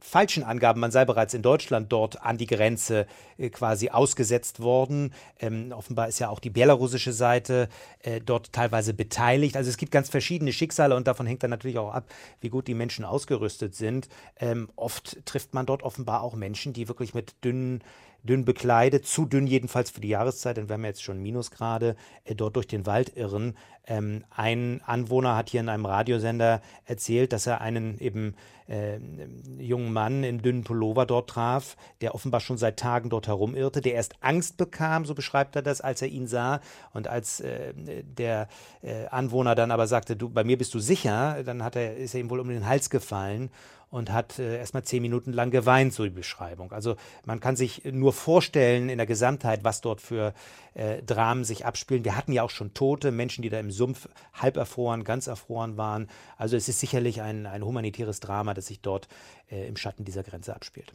falschen 0.00 0.44
Angaben, 0.44 0.80
man 0.80 0.90
sei 0.90 1.04
bereits 1.04 1.34
in 1.34 1.42
Deutschland 1.42 1.92
dort 1.92 2.22
an 2.22 2.38
die 2.38 2.46
Grenze 2.46 3.06
äh, 3.38 3.50
quasi 3.50 3.90
ausgesetzt 3.90 4.60
worden. 4.60 5.12
Ähm, 5.40 5.72
offenbar 5.72 6.08
ist 6.08 6.18
ja 6.18 6.28
auch 6.28 6.40
die 6.40 6.50
belarussische 6.50 7.12
Seite 7.12 7.68
äh, 8.00 8.20
dort 8.20 8.52
teilweise 8.52 8.94
beteiligt. 8.94 9.56
Also 9.56 9.70
es 9.70 9.76
gibt 9.76 9.92
ganz 9.92 10.08
verschiedene 10.08 10.52
Schicksale 10.52 10.96
und 10.96 11.06
davon 11.06 11.26
hängt 11.26 11.42
dann 11.42 11.50
natürlich 11.50 11.78
auch 11.78 11.92
ab, 11.92 12.04
wie 12.40 12.48
gut 12.48 12.68
die 12.68 12.74
Menschen 12.74 13.04
ausgerüstet 13.04 13.74
sind. 13.74 14.08
Ähm, 14.38 14.68
oft 14.76 15.24
trifft 15.26 15.54
man 15.54 15.66
dort 15.66 15.82
offenbar 15.82 16.22
auch 16.22 16.34
Menschen, 16.34 16.72
die 16.72 16.88
wirklich 16.88 17.14
mit 17.14 17.44
dünnen 17.44 17.82
dünn 18.26 18.44
bekleidet, 18.44 19.06
zu 19.06 19.24
dünn 19.24 19.46
jedenfalls 19.46 19.90
für 19.90 20.00
die 20.00 20.08
Jahreszeit, 20.08 20.56
denn 20.56 20.68
wir 20.68 20.74
haben 20.74 20.84
jetzt 20.84 21.02
schon 21.02 21.22
Minusgrade, 21.22 21.96
äh, 22.24 22.34
dort 22.34 22.56
durch 22.56 22.66
den 22.66 22.86
Wald 22.86 23.16
irren. 23.16 23.54
Ähm, 23.86 24.24
ein 24.30 24.80
Anwohner 24.84 25.36
hat 25.36 25.50
hier 25.50 25.60
in 25.60 25.68
einem 25.68 25.86
Radiosender 25.86 26.60
erzählt, 26.84 27.32
dass 27.32 27.46
er 27.46 27.60
einen 27.60 27.98
eben 27.98 28.34
äh, 28.66 28.98
jungen 29.58 29.92
Mann 29.92 30.24
im 30.24 30.42
dünnen 30.42 30.64
Pullover 30.64 31.06
dort 31.06 31.30
traf, 31.30 31.76
der 32.00 32.14
offenbar 32.14 32.40
schon 32.40 32.58
seit 32.58 32.78
Tagen 32.78 33.10
dort 33.10 33.28
herumirrte, 33.28 33.80
der 33.80 33.94
erst 33.94 34.16
Angst 34.20 34.56
bekam, 34.56 35.04
so 35.04 35.14
beschreibt 35.14 35.54
er 35.54 35.62
das, 35.62 35.80
als 35.80 36.02
er 36.02 36.08
ihn 36.08 36.26
sah. 36.26 36.60
Und 36.92 37.06
als 37.06 37.40
äh, 37.40 37.72
der 38.02 38.48
äh, 38.82 39.06
Anwohner 39.06 39.54
dann 39.54 39.70
aber 39.70 39.86
sagte, 39.86 40.16
du, 40.16 40.28
bei 40.28 40.42
mir 40.42 40.58
bist 40.58 40.74
du 40.74 40.80
sicher, 40.80 41.44
dann 41.44 41.62
hat 41.62 41.76
er, 41.76 41.96
ist 41.96 42.14
er 42.14 42.20
ihm 42.20 42.30
wohl 42.30 42.40
um 42.40 42.48
den 42.48 42.66
Hals 42.66 42.90
gefallen 42.90 43.50
und 43.96 44.12
hat 44.12 44.38
äh, 44.38 44.58
erstmal 44.58 44.82
zehn 44.82 45.00
Minuten 45.00 45.32
lang 45.32 45.50
geweint, 45.50 45.94
so 45.94 46.04
die 46.04 46.10
Beschreibung. 46.10 46.70
Also 46.70 46.96
man 47.24 47.40
kann 47.40 47.56
sich 47.56 47.84
nur 47.86 48.12
vorstellen 48.12 48.90
in 48.90 48.98
der 48.98 49.06
Gesamtheit, 49.06 49.64
was 49.64 49.80
dort 49.80 50.02
für 50.02 50.34
äh, 50.74 51.02
Dramen 51.02 51.44
sich 51.44 51.64
abspielen. 51.64 52.04
Wir 52.04 52.14
hatten 52.14 52.32
ja 52.32 52.42
auch 52.42 52.50
schon 52.50 52.74
Tote, 52.74 53.10
Menschen, 53.10 53.40
die 53.40 53.48
da 53.48 53.58
im 53.58 53.70
Sumpf 53.70 54.08
halb 54.34 54.58
erfroren, 54.58 55.02
ganz 55.02 55.28
erfroren 55.28 55.78
waren. 55.78 56.08
Also 56.36 56.58
es 56.58 56.68
ist 56.68 56.78
sicherlich 56.78 57.22
ein, 57.22 57.46
ein 57.46 57.64
humanitäres 57.64 58.20
Drama, 58.20 58.52
das 58.52 58.66
sich 58.66 58.80
dort 58.80 59.08
äh, 59.50 59.66
im 59.66 59.78
Schatten 59.78 60.04
dieser 60.04 60.22
Grenze 60.22 60.54
abspielt. 60.54 60.92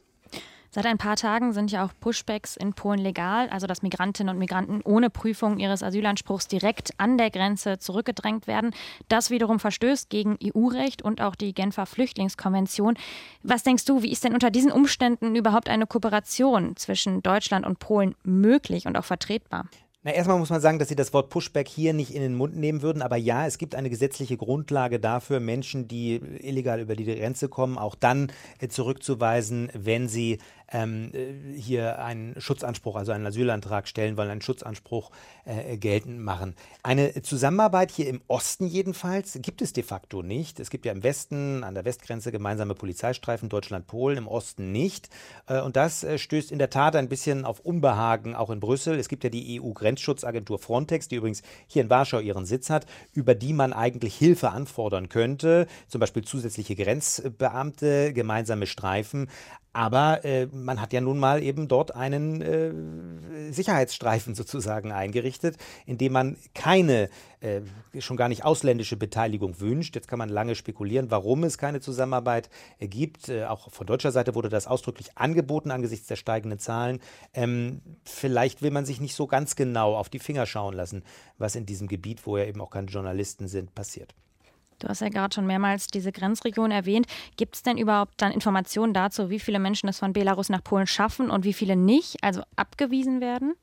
Seit 0.73 0.85
ein 0.85 0.97
paar 0.97 1.17
Tagen 1.17 1.51
sind 1.51 1.69
ja 1.69 1.83
auch 1.83 1.91
Pushbacks 1.99 2.55
in 2.55 2.71
Polen 2.71 3.01
legal, 3.01 3.49
also 3.49 3.67
dass 3.67 3.81
Migrantinnen 3.81 4.33
und 4.33 4.39
Migranten 4.39 4.79
ohne 4.85 5.09
Prüfung 5.09 5.59
ihres 5.59 5.83
Asylanspruchs 5.83 6.47
direkt 6.47 6.93
an 6.97 7.17
der 7.17 7.29
Grenze 7.29 7.77
zurückgedrängt 7.77 8.47
werden. 8.47 8.73
Das 9.09 9.31
wiederum 9.31 9.59
verstößt 9.59 10.09
gegen 10.09 10.37
EU-Recht 10.41 11.01
und 11.01 11.19
auch 11.19 11.35
die 11.35 11.53
Genfer 11.53 11.85
Flüchtlingskonvention. 11.85 12.95
Was 13.43 13.63
denkst 13.63 13.83
du, 13.83 14.01
wie 14.01 14.13
ist 14.13 14.23
denn 14.23 14.33
unter 14.33 14.49
diesen 14.49 14.71
Umständen 14.71 15.35
überhaupt 15.35 15.67
eine 15.67 15.87
Kooperation 15.87 16.77
zwischen 16.77 17.21
Deutschland 17.21 17.65
und 17.65 17.79
Polen 17.79 18.15
möglich 18.23 18.85
und 18.87 18.97
auch 18.97 19.03
vertretbar? 19.03 19.67
Na, 20.03 20.11
erstmal 20.11 20.39
muss 20.39 20.49
man 20.49 20.61
sagen, 20.61 20.79
dass 20.79 20.89
Sie 20.89 20.95
das 20.95 21.13
Wort 21.13 21.29
Pushback 21.29 21.67
hier 21.67 21.93
nicht 21.93 22.15
in 22.15 22.23
den 22.23 22.33
Mund 22.33 22.55
nehmen 22.55 22.81
würden. 22.81 23.03
Aber 23.03 23.17
ja, 23.17 23.45
es 23.45 23.59
gibt 23.59 23.75
eine 23.75 23.91
gesetzliche 23.91 24.35
Grundlage 24.35 24.99
dafür, 24.99 25.39
Menschen, 25.39 25.87
die 25.87 26.15
illegal 26.15 26.79
über 26.79 26.95
die 26.95 27.05
Grenze 27.05 27.49
kommen, 27.49 27.77
auch 27.77 27.93
dann 27.93 28.31
äh, 28.59 28.67
zurückzuweisen, 28.67 29.69
wenn 29.75 30.07
sie 30.07 30.39
ähm, 30.71 31.11
äh, 31.13 31.59
hier 31.59 31.99
einen 31.99 32.39
Schutzanspruch, 32.39 32.95
also 32.95 33.11
einen 33.11 33.25
Asylantrag 33.25 33.87
stellen 33.87 34.17
wollen, 34.17 34.29
einen 34.29 34.41
Schutzanspruch 34.41 35.11
äh, 35.45 35.77
geltend 35.77 36.19
machen. 36.19 36.55
Eine 36.81 37.21
Zusammenarbeit 37.21 37.91
hier 37.91 38.07
im 38.07 38.21
Osten 38.27 38.65
jedenfalls 38.67 39.37
gibt 39.41 39.61
es 39.61 39.73
de 39.73 39.83
facto 39.83 40.23
nicht. 40.23 40.59
Es 40.59 40.69
gibt 40.69 40.85
ja 40.85 40.91
im 40.91 41.03
Westen, 41.03 41.63
an 41.63 41.75
der 41.75 41.85
Westgrenze 41.85 42.31
gemeinsame 42.31 42.73
Polizeistreifen 42.73 43.49
Deutschland-Polen, 43.49 44.17
im 44.17 44.27
Osten 44.27 44.71
nicht. 44.71 45.09
Äh, 45.47 45.61
und 45.61 45.75
das 45.75 46.03
äh, 46.03 46.17
stößt 46.17 46.51
in 46.51 46.59
der 46.59 46.69
Tat 46.69 46.95
ein 46.95 47.09
bisschen 47.09 47.45
auf 47.45 47.59
Unbehagen 47.59 48.35
auch 48.35 48.49
in 48.49 48.59
Brüssel. 48.59 48.97
Es 48.97 49.09
gibt 49.09 49.23
ja 49.23 49.29
die 49.29 49.59
EU-Grenzschutzagentur 49.91 50.59
Frontex, 50.59 51.07
die 51.07 51.15
übrigens 51.15 51.41
hier 51.67 51.83
in 51.83 51.89
Warschau 51.89 52.19
ihren 52.19 52.45
Sitz 52.45 52.69
hat, 52.69 52.85
über 53.13 53.35
die 53.35 53.53
man 53.53 53.73
eigentlich 53.73 54.15
Hilfe 54.15 54.51
anfordern 54.51 55.09
könnte, 55.09 55.67
zum 55.87 55.99
Beispiel 55.99 56.23
zusätzliche 56.23 56.75
Grenzbeamte, 56.75 58.13
gemeinsame 58.13 58.67
Streifen. 58.67 59.29
Aber 59.73 60.25
äh, 60.25 60.47
man 60.47 60.81
hat 60.81 60.91
ja 60.91 60.99
nun 60.99 61.17
mal 61.17 61.41
eben 61.41 61.69
dort 61.69 61.95
einen 61.95 62.41
äh, 62.41 63.53
Sicherheitsstreifen 63.53 64.35
sozusagen 64.35 64.91
eingerichtet, 64.91 65.57
in 65.85 65.97
dem 65.97 66.11
man 66.11 66.37
keine, 66.53 67.09
äh, 67.39 67.61
schon 67.99 68.17
gar 68.17 68.27
nicht 68.27 68.43
ausländische 68.43 68.97
Beteiligung 68.97 69.61
wünscht. 69.61 69.95
Jetzt 69.95 70.09
kann 70.09 70.19
man 70.19 70.27
lange 70.27 70.55
spekulieren, 70.55 71.09
warum 71.09 71.45
es 71.45 71.57
keine 71.57 71.79
Zusammenarbeit 71.79 72.49
äh, 72.79 72.87
gibt. 72.87 73.29
Äh, 73.29 73.45
auch 73.45 73.71
von 73.71 73.87
deutscher 73.87 74.11
Seite 74.11 74.35
wurde 74.35 74.49
das 74.49 74.67
ausdrücklich 74.67 75.17
angeboten 75.17 75.71
angesichts 75.71 76.07
der 76.07 76.17
steigenden 76.17 76.59
Zahlen. 76.59 76.99
Ähm, 77.33 77.81
vielleicht 78.03 78.61
will 78.61 78.71
man 78.71 78.85
sich 78.85 78.99
nicht 78.99 79.15
so 79.15 79.25
ganz 79.25 79.55
genau 79.55 79.95
auf 79.95 80.09
die 80.09 80.19
Finger 80.19 80.45
schauen 80.45 80.73
lassen, 80.73 81.03
was 81.37 81.55
in 81.55 81.65
diesem 81.65 81.87
Gebiet, 81.87 82.25
wo 82.25 82.37
ja 82.37 82.43
eben 82.43 82.59
auch 82.59 82.71
keine 82.71 82.87
Journalisten 82.87 83.47
sind, 83.47 83.73
passiert. 83.73 84.13
Du 84.81 84.87
hast 84.89 85.01
ja 85.01 85.09
gerade 85.09 85.33
schon 85.33 85.45
mehrmals 85.45 85.87
diese 85.87 86.11
Grenzregion 86.11 86.71
erwähnt. 86.71 87.07
Gibt 87.37 87.55
es 87.55 87.63
denn 87.63 87.77
überhaupt 87.77 88.21
dann 88.21 88.31
Informationen 88.31 88.93
dazu, 88.93 89.29
wie 89.29 89.39
viele 89.39 89.59
Menschen 89.59 89.87
es 89.89 89.99
von 89.99 90.13
Belarus 90.13 90.49
nach 90.49 90.63
Polen 90.63 90.87
schaffen 90.87 91.29
und 91.29 91.43
wie 91.43 91.53
viele 91.53 91.75
nicht, 91.75 92.23
also 92.23 92.41
abgewiesen 92.55 93.21
werden? 93.21 93.53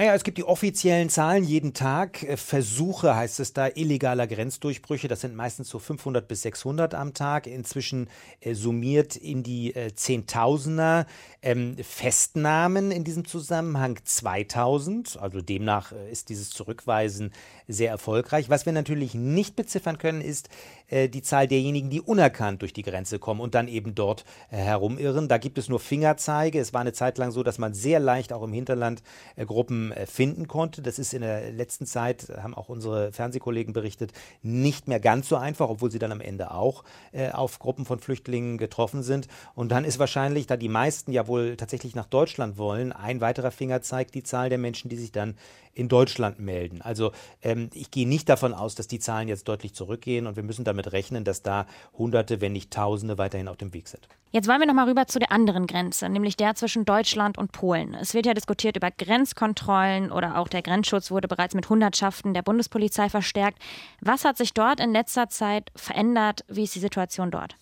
Naja, 0.00 0.14
es 0.14 0.24
gibt 0.24 0.38
die 0.38 0.44
offiziellen 0.44 1.10
Zahlen 1.10 1.44
jeden 1.44 1.74
Tag. 1.74 2.22
Äh, 2.22 2.38
Versuche 2.38 3.14
heißt 3.14 3.38
es 3.38 3.52
da, 3.52 3.68
illegaler 3.68 4.26
Grenzdurchbrüche. 4.26 5.08
Das 5.08 5.20
sind 5.20 5.36
meistens 5.36 5.68
so 5.68 5.78
500 5.78 6.26
bis 6.26 6.40
600 6.40 6.94
am 6.94 7.12
Tag. 7.12 7.46
Inzwischen 7.46 8.08
äh, 8.40 8.54
summiert 8.54 9.14
in 9.14 9.42
die 9.42 9.74
äh, 9.74 9.94
Zehntausender. 9.94 11.04
Ähm, 11.42 11.76
Festnahmen 11.82 12.92
in 12.92 13.04
diesem 13.04 13.26
Zusammenhang 13.26 13.98
2000. 14.02 15.18
Also 15.20 15.42
demnach 15.42 15.92
äh, 15.92 16.10
ist 16.10 16.30
dieses 16.30 16.48
Zurückweisen 16.48 17.30
sehr 17.68 17.90
erfolgreich. 17.90 18.48
Was 18.48 18.64
wir 18.64 18.72
natürlich 18.72 19.12
nicht 19.12 19.54
beziffern 19.54 19.98
können, 19.98 20.22
ist 20.22 20.48
äh, 20.88 21.10
die 21.10 21.20
Zahl 21.20 21.46
derjenigen, 21.46 21.90
die 21.90 22.00
unerkannt 22.00 22.62
durch 22.62 22.72
die 22.72 22.84
Grenze 22.84 23.18
kommen 23.18 23.42
und 23.42 23.54
dann 23.54 23.68
eben 23.68 23.94
dort 23.94 24.24
herumirren. 24.48 25.28
Da 25.28 25.36
gibt 25.36 25.58
es 25.58 25.68
nur 25.68 25.78
Fingerzeige. 25.78 26.58
Es 26.58 26.72
war 26.72 26.80
eine 26.80 26.94
Zeit 26.94 27.18
lang 27.18 27.32
so, 27.32 27.42
dass 27.42 27.58
man 27.58 27.74
sehr 27.74 28.00
leicht 28.00 28.32
auch 28.32 28.42
im 28.42 28.54
Hinterland 28.54 29.02
Gruppen 29.36 29.89
äh, 29.92 30.06
finden 30.06 30.48
konnte. 30.48 30.82
Das 30.82 30.98
ist 30.98 31.14
in 31.14 31.22
der 31.22 31.52
letzten 31.52 31.86
Zeit, 31.86 32.28
haben 32.42 32.54
auch 32.54 32.68
unsere 32.68 33.12
Fernsehkollegen 33.12 33.72
berichtet, 33.72 34.12
nicht 34.42 34.88
mehr 34.88 35.00
ganz 35.00 35.28
so 35.28 35.36
einfach, 35.36 35.68
obwohl 35.68 35.90
sie 35.90 35.98
dann 35.98 36.12
am 36.12 36.20
Ende 36.20 36.52
auch 36.52 36.84
äh, 37.12 37.30
auf 37.30 37.58
Gruppen 37.58 37.84
von 37.84 37.98
Flüchtlingen 37.98 38.58
getroffen 38.58 39.02
sind. 39.02 39.28
Und 39.54 39.70
dann 39.72 39.84
ist 39.84 39.98
wahrscheinlich, 39.98 40.46
da 40.46 40.56
die 40.56 40.68
meisten 40.68 41.12
ja 41.12 41.26
wohl 41.26 41.56
tatsächlich 41.56 41.94
nach 41.94 42.06
Deutschland 42.06 42.58
wollen, 42.58 42.92
ein 42.92 43.20
weiterer 43.20 43.50
Finger 43.50 43.82
zeigt 43.82 44.14
die 44.14 44.22
Zahl 44.22 44.48
der 44.48 44.58
Menschen, 44.58 44.88
die 44.88 44.96
sich 44.96 45.12
dann 45.12 45.36
in 45.80 45.88
Deutschland 45.88 46.38
melden. 46.38 46.82
Also 46.82 47.12
ähm, 47.42 47.70
ich 47.72 47.90
gehe 47.90 48.06
nicht 48.06 48.28
davon 48.28 48.52
aus, 48.52 48.74
dass 48.74 48.86
die 48.86 48.98
Zahlen 48.98 49.28
jetzt 49.28 49.48
deutlich 49.48 49.74
zurückgehen 49.74 50.26
und 50.26 50.36
wir 50.36 50.42
müssen 50.42 50.64
damit 50.64 50.92
rechnen, 50.92 51.24
dass 51.24 51.42
da 51.42 51.66
Hunderte, 51.96 52.40
wenn 52.40 52.52
nicht 52.52 52.70
Tausende 52.70 53.16
weiterhin 53.16 53.48
auf 53.48 53.56
dem 53.56 53.72
Weg 53.72 53.88
sind. 53.88 54.06
Jetzt 54.30 54.46
wollen 54.46 54.60
wir 54.60 54.66
noch 54.66 54.74
mal 54.74 54.86
rüber 54.86 55.06
zu 55.06 55.18
der 55.18 55.32
anderen 55.32 55.66
Grenze, 55.66 56.08
nämlich 56.08 56.36
der 56.36 56.54
zwischen 56.54 56.84
Deutschland 56.84 57.38
und 57.38 57.50
Polen. 57.50 57.94
Es 57.94 58.14
wird 58.14 58.26
ja 58.26 58.34
diskutiert 58.34 58.76
über 58.76 58.90
Grenzkontrollen 58.90 60.12
oder 60.12 60.38
auch 60.38 60.46
der 60.48 60.62
Grenzschutz 60.62 61.10
wurde 61.10 61.26
bereits 61.26 61.54
mit 61.54 61.68
Hundertschaften 61.68 62.34
der 62.34 62.42
Bundespolizei 62.42 63.08
verstärkt. 63.08 63.58
Was 64.00 64.24
hat 64.24 64.36
sich 64.36 64.52
dort 64.52 64.78
in 64.80 64.92
letzter 64.92 65.30
Zeit 65.30 65.72
verändert? 65.74 66.44
Wie 66.46 66.64
ist 66.64 66.74
die 66.74 66.80
Situation 66.80 67.30
dort? 67.30 67.56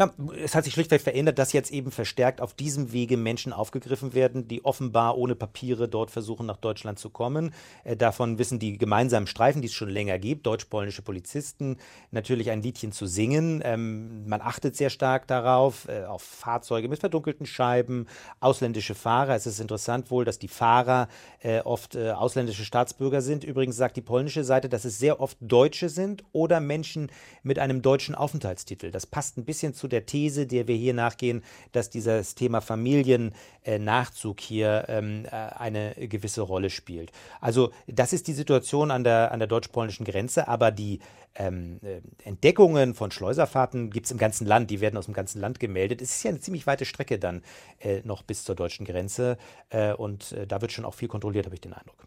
Ja, 0.00 0.10
es 0.42 0.54
hat 0.54 0.64
sich 0.64 0.72
schlichtweg 0.72 1.02
verändert, 1.02 1.38
dass 1.38 1.52
jetzt 1.52 1.70
eben 1.70 1.90
verstärkt 1.90 2.40
auf 2.40 2.54
diesem 2.54 2.90
Wege 2.92 3.18
Menschen 3.18 3.52
aufgegriffen 3.52 4.14
werden, 4.14 4.48
die 4.48 4.64
offenbar 4.64 5.18
ohne 5.18 5.34
Papiere 5.34 5.88
dort 5.90 6.10
versuchen, 6.10 6.46
nach 6.46 6.56
Deutschland 6.56 6.98
zu 6.98 7.10
kommen. 7.10 7.52
Äh, 7.84 7.96
davon 7.98 8.38
wissen 8.38 8.58
die 8.58 8.78
gemeinsamen 8.78 9.26
Streifen, 9.26 9.60
die 9.60 9.68
es 9.68 9.74
schon 9.74 9.90
länger 9.90 10.18
gibt, 10.18 10.46
deutsch-polnische 10.46 11.02
Polizisten, 11.02 11.76
natürlich 12.12 12.50
ein 12.50 12.62
Liedchen 12.62 12.92
zu 12.92 13.04
singen. 13.04 13.60
Ähm, 13.62 14.26
man 14.26 14.40
achtet 14.40 14.74
sehr 14.74 14.88
stark 14.88 15.26
darauf, 15.26 15.86
äh, 15.86 16.04
auf 16.04 16.22
Fahrzeuge 16.22 16.88
mit 16.88 17.00
verdunkelten 17.00 17.44
Scheiben, 17.44 18.06
ausländische 18.40 18.94
Fahrer. 18.94 19.34
Es 19.34 19.46
ist 19.46 19.60
interessant 19.60 20.10
wohl, 20.10 20.24
dass 20.24 20.38
die 20.38 20.48
Fahrer 20.48 21.08
äh, 21.40 21.60
oft 21.60 21.94
ausländische 21.94 22.64
Staatsbürger 22.64 23.20
sind. 23.20 23.44
Übrigens 23.44 23.76
sagt 23.76 23.98
die 23.98 24.00
polnische 24.00 24.44
Seite, 24.44 24.70
dass 24.70 24.86
es 24.86 24.98
sehr 24.98 25.20
oft 25.20 25.36
Deutsche 25.42 25.90
sind 25.90 26.24
oder 26.32 26.58
Menschen 26.58 27.12
mit 27.42 27.58
einem 27.58 27.82
deutschen 27.82 28.14
Aufenthaltstitel. 28.14 28.90
Das 28.90 29.04
passt 29.04 29.36
ein 29.36 29.44
bisschen 29.44 29.74
zu 29.74 29.89
der 29.90 30.06
These, 30.06 30.46
der 30.46 30.66
wir 30.66 30.76
hier 30.76 30.94
nachgehen, 30.94 31.42
dass 31.72 31.90
dieses 31.90 32.34
Thema 32.34 32.60
Familiennachzug 32.60 34.40
hier 34.40 34.86
ähm, 34.88 35.24
äh, 35.26 35.30
eine 35.30 35.94
gewisse 35.96 36.40
Rolle 36.40 36.70
spielt. 36.70 37.12
Also 37.40 37.72
das 37.86 38.12
ist 38.12 38.26
die 38.28 38.32
Situation 38.32 38.90
an 38.90 39.04
der, 39.04 39.32
an 39.32 39.38
der 39.38 39.48
deutsch-polnischen 39.48 40.04
Grenze, 40.04 40.48
aber 40.48 40.70
die 40.70 41.00
ähm, 41.34 41.80
äh, 41.82 42.00
Entdeckungen 42.26 42.94
von 42.94 43.10
Schleuserfahrten 43.10 43.90
gibt 43.90 44.06
es 44.06 44.12
im 44.12 44.18
ganzen 44.18 44.46
Land, 44.46 44.70
die 44.70 44.80
werden 44.80 44.96
aus 44.96 45.06
dem 45.06 45.14
ganzen 45.14 45.40
Land 45.40 45.60
gemeldet. 45.60 46.02
Es 46.02 46.16
ist 46.16 46.22
ja 46.22 46.30
eine 46.30 46.40
ziemlich 46.40 46.66
weite 46.66 46.84
Strecke 46.84 47.18
dann 47.18 47.42
äh, 47.78 48.00
noch 48.04 48.22
bis 48.22 48.44
zur 48.44 48.54
deutschen 48.54 48.84
Grenze 48.84 49.38
äh, 49.70 49.92
und 49.92 50.32
äh, 50.32 50.46
da 50.46 50.60
wird 50.60 50.72
schon 50.72 50.84
auch 50.84 50.94
viel 50.94 51.08
kontrolliert, 51.08 51.46
habe 51.46 51.54
ich 51.54 51.60
den 51.60 51.72
Eindruck. 51.72 52.06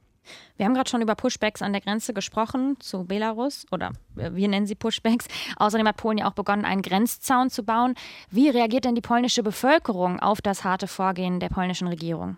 Wir 0.58 0.66
haben 0.66 0.74
gerade 0.74 0.90
schon 0.90 1.02
über 1.02 1.16
Pushbacks 1.16 1.62
an 1.62 1.74
der 1.74 1.82
Grenze 1.82 2.14
gesprochen 2.14 2.78
zu 2.80 3.06
Belarus 3.06 3.66
oder 3.72 3.92
äh, 4.18 4.32
wir 4.34 4.48
nennen 4.48 4.66
sie 4.66 4.76
Pushbacks. 4.76 5.28
Außerdem 5.58 5.88
hat 5.88 5.98
Polen 5.98 6.18
ja 6.18 6.28
auch 6.30 6.34
begonnen, 6.34 6.66
einen 6.66 6.82
Grenzzaun 6.82 7.50
zu 7.50 7.64
bauen. 7.64 7.96
Wie 8.30 8.50
reagiert 8.50 8.86
denn 8.86 8.96
die 8.96 9.02
polnische 9.02 9.44
Bevölkerung 9.44 10.20
auf 10.20 10.42
das 10.42 10.64
harte 10.64 10.88
Vorgehen 10.88 11.40
der 11.40 11.50
polnischen 11.50 11.88
Regierung? 11.88 12.38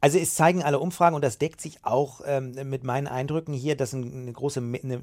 Also 0.00 0.18
es 0.18 0.34
zeigen 0.34 0.62
alle 0.62 0.78
Umfragen 0.78 1.16
und 1.16 1.24
das 1.24 1.38
deckt 1.38 1.60
sich 1.60 1.84
auch 1.84 2.20
ähm, 2.26 2.52
mit 2.64 2.84
meinen 2.84 3.06
Eindrücken 3.06 3.54
hier, 3.54 3.76
dass 3.76 3.94
eine 3.94 4.32
große, 4.32 4.60
eine, 4.60 5.00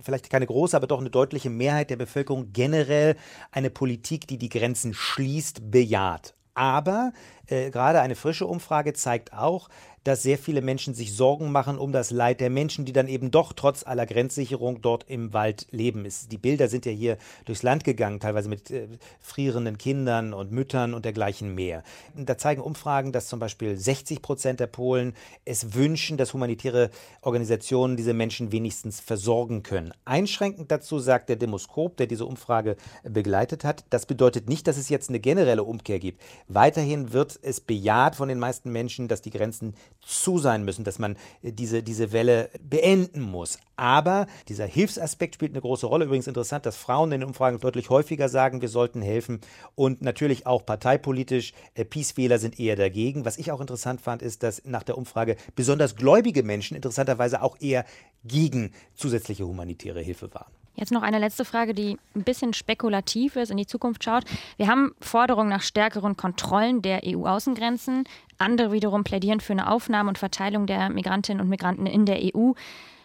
vielleicht 0.00 0.30
keine 0.30 0.46
große, 0.46 0.76
aber 0.76 0.86
doch 0.86 1.00
eine 1.00 1.10
deutliche 1.10 1.50
Mehrheit 1.50 1.90
der 1.90 1.96
Bevölkerung 1.96 2.52
generell 2.52 3.16
eine 3.50 3.70
Politik, 3.70 4.28
die 4.28 4.38
die 4.38 4.48
Grenzen 4.48 4.94
schließt, 4.94 5.70
bejaht. 5.70 6.34
Aber 6.54 7.12
äh, 7.46 7.70
gerade 7.70 8.00
eine 8.00 8.16
frische 8.16 8.46
Umfrage 8.46 8.92
zeigt 8.92 9.32
auch, 9.32 9.68
dass 10.08 10.22
sehr 10.22 10.38
viele 10.38 10.62
Menschen 10.62 10.94
sich 10.94 11.14
Sorgen 11.14 11.52
machen 11.52 11.76
um 11.76 11.92
das 11.92 12.10
Leid 12.10 12.40
der 12.40 12.48
Menschen, 12.48 12.86
die 12.86 12.94
dann 12.94 13.08
eben 13.08 13.30
doch 13.30 13.52
trotz 13.52 13.86
aller 13.86 14.06
Grenzsicherung 14.06 14.80
dort 14.80 15.04
im 15.06 15.34
Wald 15.34 15.66
leben. 15.70 16.08
die 16.30 16.38
Bilder 16.38 16.68
sind 16.68 16.86
ja 16.86 16.92
hier 16.92 17.18
durchs 17.44 17.62
Land 17.62 17.84
gegangen, 17.84 18.18
teilweise 18.18 18.48
mit 18.48 18.70
äh, 18.70 18.88
frierenden 19.20 19.76
Kindern 19.76 20.32
und 20.32 20.50
Müttern 20.50 20.94
und 20.94 21.04
dergleichen 21.04 21.54
mehr. 21.54 21.82
Da 22.16 22.38
zeigen 22.38 22.62
Umfragen, 22.62 23.12
dass 23.12 23.28
zum 23.28 23.38
Beispiel 23.38 23.76
60 23.76 24.22
Prozent 24.22 24.60
der 24.60 24.66
Polen 24.66 25.12
es 25.44 25.74
wünschen, 25.74 26.16
dass 26.16 26.32
humanitäre 26.32 26.90
Organisationen 27.20 27.98
diese 27.98 28.14
Menschen 28.14 28.50
wenigstens 28.50 29.00
versorgen 29.00 29.62
können. 29.62 29.92
Einschränkend 30.06 30.70
dazu 30.70 31.00
sagt 31.00 31.28
der 31.28 31.36
Demoskop, 31.36 31.98
der 31.98 32.06
diese 32.06 32.24
Umfrage 32.24 32.76
begleitet 33.02 33.62
hat, 33.62 33.84
das 33.90 34.06
bedeutet 34.06 34.48
nicht, 34.48 34.66
dass 34.68 34.78
es 34.78 34.88
jetzt 34.88 35.10
eine 35.10 35.20
generelle 35.20 35.64
Umkehr 35.64 35.98
gibt. 35.98 36.22
Weiterhin 36.46 37.12
wird 37.12 37.38
es 37.42 37.60
bejaht 37.60 38.16
von 38.16 38.30
den 38.30 38.38
meisten 38.38 38.72
Menschen, 38.72 39.06
dass 39.08 39.20
die 39.20 39.30
Grenzen 39.30 39.74
zu 40.00 40.38
sein 40.38 40.64
müssen, 40.64 40.84
dass 40.84 40.98
man 40.98 41.16
äh, 41.42 41.52
diese, 41.52 41.82
diese 41.82 42.12
Welle 42.12 42.50
beenden 42.62 43.20
muss. 43.20 43.58
Aber 43.76 44.26
dieser 44.48 44.66
Hilfsaspekt 44.66 45.34
spielt 45.34 45.52
eine 45.52 45.60
große 45.60 45.86
Rolle. 45.86 46.06
Übrigens 46.06 46.26
interessant, 46.26 46.66
dass 46.66 46.76
Frauen 46.76 47.12
in 47.12 47.20
den 47.20 47.28
Umfragen 47.28 47.58
deutlich 47.60 47.90
häufiger 47.90 48.28
sagen, 48.28 48.60
wir 48.60 48.68
sollten 48.68 49.02
helfen. 49.02 49.40
Und 49.74 50.02
natürlich 50.02 50.46
auch 50.46 50.64
parteipolitisch, 50.64 51.52
äh, 51.74 51.84
Peace-Wähler 51.84 52.38
sind 52.38 52.58
eher 52.58 52.76
dagegen. 52.76 53.24
Was 53.24 53.38
ich 53.38 53.52
auch 53.52 53.60
interessant 53.60 54.00
fand, 54.00 54.22
ist, 54.22 54.42
dass 54.42 54.64
nach 54.64 54.82
der 54.82 54.96
Umfrage 54.96 55.36
besonders 55.54 55.96
gläubige 55.96 56.42
Menschen 56.42 56.74
interessanterweise 56.74 57.42
auch 57.42 57.56
eher 57.60 57.84
gegen 58.24 58.72
zusätzliche 58.94 59.46
humanitäre 59.46 60.00
Hilfe 60.00 60.32
waren. 60.34 60.52
Jetzt 60.78 60.92
noch 60.92 61.02
eine 61.02 61.18
letzte 61.18 61.44
Frage, 61.44 61.74
die 61.74 61.98
ein 62.14 62.22
bisschen 62.22 62.54
spekulativ 62.54 63.34
ist, 63.34 63.50
in 63.50 63.56
die 63.56 63.66
Zukunft 63.66 64.04
schaut. 64.04 64.22
Wir 64.58 64.68
haben 64.68 64.92
Forderungen 65.00 65.48
nach 65.48 65.62
stärkeren 65.62 66.16
Kontrollen 66.16 66.82
der 66.82 67.00
EU-Außengrenzen. 67.04 68.04
Andere 68.38 68.72
wiederum 68.72 69.04
plädieren 69.04 69.40
für 69.40 69.52
eine 69.52 69.70
Aufnahme 69.70 70.08
und 70.08 70.18
Verteilung 70.18 70.66
der 70.66 70.90
Migrantinnen 70.90 71.42
und 71.42 71.48
Migranten 71.48 71.86
in 71.86 72.06
der 72.06 72.20
EU. 72.34 72.52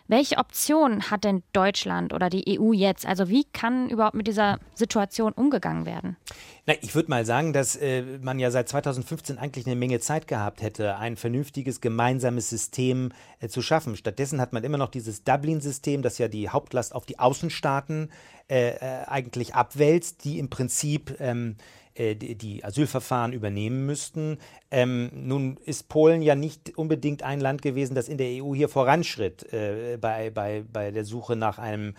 Welche 0.07 0.37
Option 0.37 1.09
hat 1.09 1.23
denn 1.23 1.43
Deutschland 1.53 2.13
oder 2.13 2.29
die 2.29 2.59
EU 2.59 2.73
jetzt? 2.73 3.05
Also 3.05 3.29
wie 3.29 3.45
kann 3.45 3.89
überhaupt 3.89 4.15
mit 4.15 4.27
dieser 4.27 4.59
Situation 4.73 5.31
umgegangen 5.31 5.85
werden? 5.85 6.17
Na, 6.65 6.73
ich 6.81 6.93
würde 6.93 7.09
mal 7.09 7.25
sagen, 7.25 7.53
dass 7.53 7.77
äh, 7.77 8.03
man 8.21 8.37
ja 8.37 8.51
seit 8.51 8.67
2015 8.67 9.37
eigentlich 9.37 9.65
eine 9.65 9.77
Menge 9.77 10.01
Zeit 10.01 10.27
gehabt 10.27 10.61
hätte, 10.61 10.97
ein 10.97 11.15
vernünftiges 11.15 11.79
gemeinsames 11.79 12.49
System 12.49 13.13
äh, 13.39 13.47
zu 13.47 13.61
schaffen. 13.61 13.95
Stattdessen 13.95 14.41
hat 14.41 14.51
man 14.51 14.65
immer 14.65 14.77
noch 14.77 14.91
dieses 14.91 15.23
Dublin-System, 15.23 16.01
das 16.01 16.17
ja 16.17 16.27
die 16.27 16.49
Hauptlast 16.49 16.93
auf 16.93 17.05
die 17.05 17.19
Außenstaaten 17.19 18.11
äh, 18.49 18.71
äh 18.71 19.05
eigentlich 19.07 19.55
abwälzt, 19.55 20.25
die 20.25 20.37
im 20.37 20.49
Prinzip 20.49 21.15
ähm, 21.21 21.55
äh, 21.95 22.15
die, 22.15 22.63
Asylverfahren 22.63 23.33
übernehmen 23.33 23.85
müssten. 23.85 24.37
Ähm, 24.71 25.11
nun 25.13 25.57
ist 25.65 25.89
Polen 25.89 26.21
ja 26.21 26.35
nicht 26.35 26.77
unbedingt 26.77 27.23
ein 27.23 27.39
Land 27.39 27.61
gewesen, 27.61 27.95
das 27.95 28.09
in 28.09 28.17
der 28.17 28.43
EU 28.43 28.55
hier 28.55 28.69
voranschritt 28.69 29.51
äh, 29.53 29.97
bei, 29.99 30.29
bei, 30.29 30.63
bei 30.71 30.91
der 30.91 31.05
Suche 31.05 31.35
nach 31.35 31.59
einem 31.59 31.95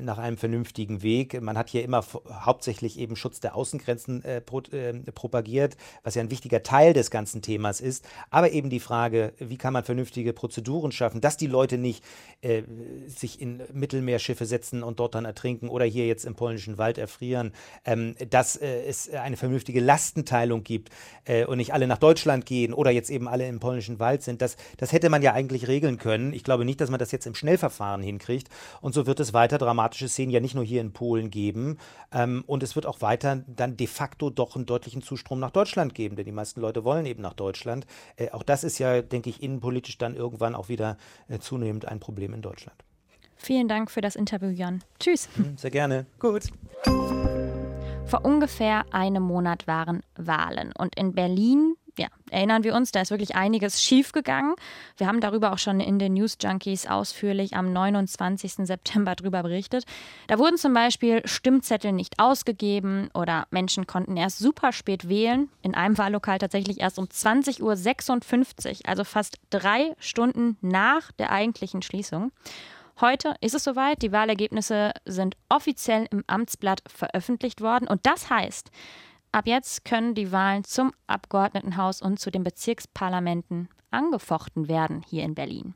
nach 0.00 0.18
einem 0.18 0.36
vernünftigen 0.36 1.02
Weg. 1.02 1.40
Man 1.40 1.58
hat 1.58 1.68
hier 1.68 1.84
immer 1.84 2.04
hauptsächlich 2.30 2.98
eben 2.98 3.16
Schutz 3.16 3.40
der 3.40 3.54
Außengrenzen 3.54 4.24
äh, 4.24 4.40
pro, 4.40 4.60
äh, 4.72 4.92
propagiert, 5.12 5.76
was 6.02 6.14
ja 6.14 6.22
ein 6.22 6.30
wichtiger 6.30 6.62
Teil 6.62 6.92
des 6.92 7.10
ganzen 7.10 7.42
Themas 7.42 7.80
ist. 7.80 8.04
Aber 8.30 8.52
eben 8.52 8.70
die 8.70 8.80
Frage, 8.80 9.32
wie 9.38 9.56
kann 9.56 9.72
man 9.72 9.84
vernünftige 9.84 10.32
Prozeduren 10.32 10.92
schaffen, 10.92 11.20
dass 11.20 11.36
die 11.36 11.46
Leute 11.46 11.78
nicht 11.78 12.04
äh, 12.40 12.62
sich 13.06 13.40
in 13.40 13.62
Mittelmeerschiffe 13.72 14.46
setzen 14.46 14.82
und 14.82 15.00
dort 15.00 15.14
dann 15.14 15.24
ertrinken 15.24 15.68
oder 15.68 15.84
hier 15.84 16.06
jetzt 16.06 16.24
im 16.24 16.34
polnischen 16.34 16.78
Wald 16.78 16.98
erfrieren, 16.98 17.52
ähm, 17.84 18.14
dass 18.30 18.56
äh, 18.56 18.84
es 18.84 19.10
eine 19.10 19.36
vernünftige 19.36 19.80
Lastenteilung 19.80 20.64
gibt 20.64 20.90
äh, 21.24 21.44
und 21.44 21.58
nicht 21.58 21.72
alle 21.72 21.86
nach 21.86 21.98
Deutschland 21.98 22.46
gehen 22.46 22.72
oder 22.72 22.90
jetzt 22.90 23.10
eben 23.10 23.28
alle 23.28 23.46
im 23.46 23.60
polnischen 23.60 23.98
Wald 23.98 24.22
sind. 24.22 24.42
Das, 24.42 24.56
das 24.76 24.92
hätte 24.92 25.10
man 25.10 25.22
ja 25.22 25.32
eigentlich 25.32 25.68
regeln 25.68 25.98
können. 25.98 26.32
Ich 26.32 26.44
glaube 26.44 26.64
nicht, 26.64 26.80
dass 26.80 26.90
man 26.90 26.98
das 26.98 27.12
jetzt 27.12 27.26
im 27.26 27.34
Schnellverfahren 27.34 28.02
hinkriegt. 28.02 28.48
Und 28.80 28.94
so 28.94 29.06
wird 29.06 29.20
es 29.20 29.32
weiter 29.32 29.58
dramatische 29.72 30.08
Szenen 30.08 30.30
ja 30.30 30.40
nicht 30.40 30.54
nur 30.54 30.64
hier 30.64 30.82
in 30.82 30.92
Polen 30.92 31.30
geben. 31.30 31.78
Ähm, 32.12 32.44
und 32.46 32.62
es 32.62 32.76
wird 32.76 32.84
auch 32.84 33.00
weiter 33.00 33.42
dann 33.46 33.76
de 33.76 33.86
facto 33.86 34.28
doch 34.28 34.54
einen 34.54 34.66
deutlichen 34.66 35.00
Zustrom 35.00 35.40
nach 35.40 35.50
Deutschland 35.50 35.94
geben, 35.94 36.16
denn 36.16 36.26
die 36.26 36.32
meisten 36.32 36.60
Leute 36.60 36.84
wollen 36.84 37.06
eben 37.06 37.22
nach 37.22 37.32
Deutschland. 37.32 37.86
Äh, 38.16 38.30
auch 38.30 38.42
das 38.42 38.64
ist 38.64 38.78
ja, 38.78 39.00
denke 39.00 39.30
ich, 39.30 39.42
innenpolitisch 39.42 39.96
dann 39.96 40.14
irgendwann 40.14 40.54
auch 40.54 40.68
wieder 40.68 40.98
äh, 41.28 41.38
zunehmend 41.38 41.86
ein 41.86 42.00
Problem 42.00 42.34
in 42.34 42.42
Deutschland. 42.42 42.76
Vielen 43.36 43.66
Dank 43.66 43.90
für 43.90 44.02
das 44.02 44.14
Interview, 44.14 44.50
Jan. 44.50 44.84
Tschüss. 45.00 45.28
Hm, 45.36 45.56
sehr 45.56 45.70
gerne. 45.70 46.06
Gut. 46.18 46.44
Vor 48.06 48.24
ungefähr 48.24 48.84
einem 48.92 49.22
Monat 49.22 49.66
waren 49.66 50.02
Wahlen 50.16 50.72
und 50.76 50.94
in 50.96 51.14
Berlin 51.14 51.76
ja, 51.98 52.08
erinnern 52.30 52.64
wir 52.64 52.74
uns, 52.74 52.90
da 52.90 53.02
ist 53.02 53.10
wirklich 53.10 53.34
einiges 53.34 53.82
schiefgegangen. 53.82 54.54
Wir 54.96 55.06
haben 55.06 55.20
darüber 55.20 55.52
auch 55.52 55.58
schon 55.58 55.80
in 55.80 55.98
den 55.98 56.14
News 56.14 56.38
Junkies 56.40 56.86
ausführlich 56.86 57.54
am 57.54 57.72
29. 57.72 58.66
September 58.66 59.14
darüber 59.14 59.42
berichtet. 59.42 59.84
Da 60.26 60.38
wurden 60.38 60.56
zum 60.56 60.72
Beispiel 60.72 61.20
Stimmzettel 61.26 61.92
nicht 61.92 62.18
ausgegeben 62.18 63.10
oder 63.14 63.46
Menschen 63.50 63.86
konnten 63.86 64.16
erst 64.16 64.38
super 64.38 64.72
spät 64.72 65.08
wählen. 65.08 65.50
In 65.60 65.74
einem 65.74 65.98
Wahllokal 65.98 66.38
tatsächlich 66.38 66.80
erst 66.80 66.98
um 66.98 67.04
20.56 67.04 67.60
Uhr, 67.60 68.88
also 68.88 69.04
fast 69.04 69.38
drei 69.50 69.94
Stunden 69.98 70.56
nach 70.62 71.12
der 71.12 71.30
eigentlichen 71.30 71.82
Schließung. 71.82 72.32
Heute 73.00 73.34
ist 73.40 73.54
es 73.54 73.64
soweit. 73.64 74.02
Die 74.02 74.12
Wahlergebnisse 74.12 74.92
sind 75.04 75.36
offiziell 75.48 76.06
im 76.10 76.24
Amtsblatt 76.26 76.82
veröffentlicht 76.86 77.60
worden. 77.60 77.88
Und 77.88 78.06
das 78.06 78.30
heißt, 78.30 78.70
Ab 79.32 79.46
jetzt 79.46 79.86
können 79.86 80.14
die 80.14 80.30
Wahlen 80.30 80.62
zum 80.62 80.92
Abgeordnetenhaus 81.06 82.02
und 82.02 82.20
zu 82.20 82.30
den 82.30 82.44
Bezirksparlamenten 82.44 83.70
angefochten 83.90 84.68
werden 84.68 85.02
hier 85.08 85.24
in 85.24 85.34
Berlin. 85.34 85.74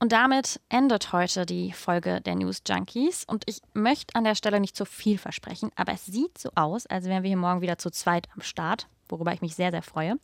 Und 0.00 0.10
damit 0.10 0.60
endet 0.68 1.12
heute 1.12 1.46
die 1.46 1.70
Folge 1.72 2.20
der 2.20 2.34
News 2.34 2.62
Junkies. 2.68 3.22
Und 3.24 3.44
ich 3.46 3.60
möchte 3.74 4.16
an 4.16 4.24
der 4.24 4.34
Stelle 4.34 4.58
nicht 4.58 4.74
zu 4.76 4.84
viel 4.84 5.18
versprechen, 5.18 5.70
aber 5.76 5.92
es 5.92 6.04
sieht 6.04 6.36
so 6.36 6.50
aus, 6.56 6.86
als 6.86 7.04
wären 7.04 7.22
wir 7.22 7.28
hier 7.28 7.36
morgen 7.36 7.60
wieder 7.60 7.78
zu 7.78 7.90
zweit 7.90 8.26
am 8.34 8.42
Start, 8.42 8.88
worüber 9.08 9.32
ich 9.32 9.40
mich 9.40 9.54
sehr, 9.54 9.70
sehr 9.70 9.82
freue. 9.82 10.18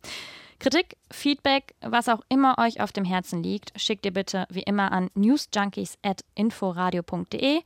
Kritik, 0.59 0.97
Feedback, 1.09 1.73
was 1.81 2.09
auch 2.09 2.19
immer 2.27 2.57
euch 2.59 2.81
auf 2.81 2.91
dem 2.91 3.05
Herzen 3.05 3.41
liegt, 3.41 3.71
schickt 3.79 4.05
ihr 4.05 4.11
bitte 4.13 4.45
wie 4.49 4.63
immer 4.63 4.91
an 4.91 5.09
newsjunkies.inforadio.de 5.15 7.61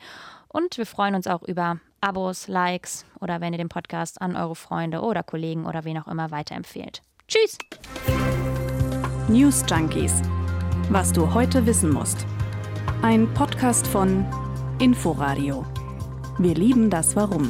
und 0.47 0.77
wir 0.77 0.85
freuen 0.85 1.15
uns 1.15 1.25
auch 1.27 1.43
über 1.43 1.81
Abos, 2.01 2.47
Likes 2.47 3.05
oder 3.19 3.41
wenn 3.41 3.53
ihr 3.53 3.57
den 3.57 3.69
Podcast 3.69 4.21
an 4.21 4.35
eure 4.35 4.55
Freunde 4.55 5.01
oder 5.01 5.23
Kollegen 5.23 5.65
oder 5.65 5.83
wen 5.85 5.97
auch 5.97 6.07
immer 6.07 6.31
weiterempfehlt. 6.31 7.01
Tschüss! 7.27 7.57
News 9.27 9.63
Junkies. 9.67 10.21
Was 10.89 11.11
du 11.11 11.33
heute 11.33 11.65
wissen 11.65 11.91
musst. 11.91 12.25
Ein 13.01 13.33
Podcast 13.33 13.87
von 13.87 14.25
Inforadio. 14.79 15.65
Wir 16.37 16.53
lieben 16.53 16.89
das 16.89 17.15
Warum. 17.15 17.49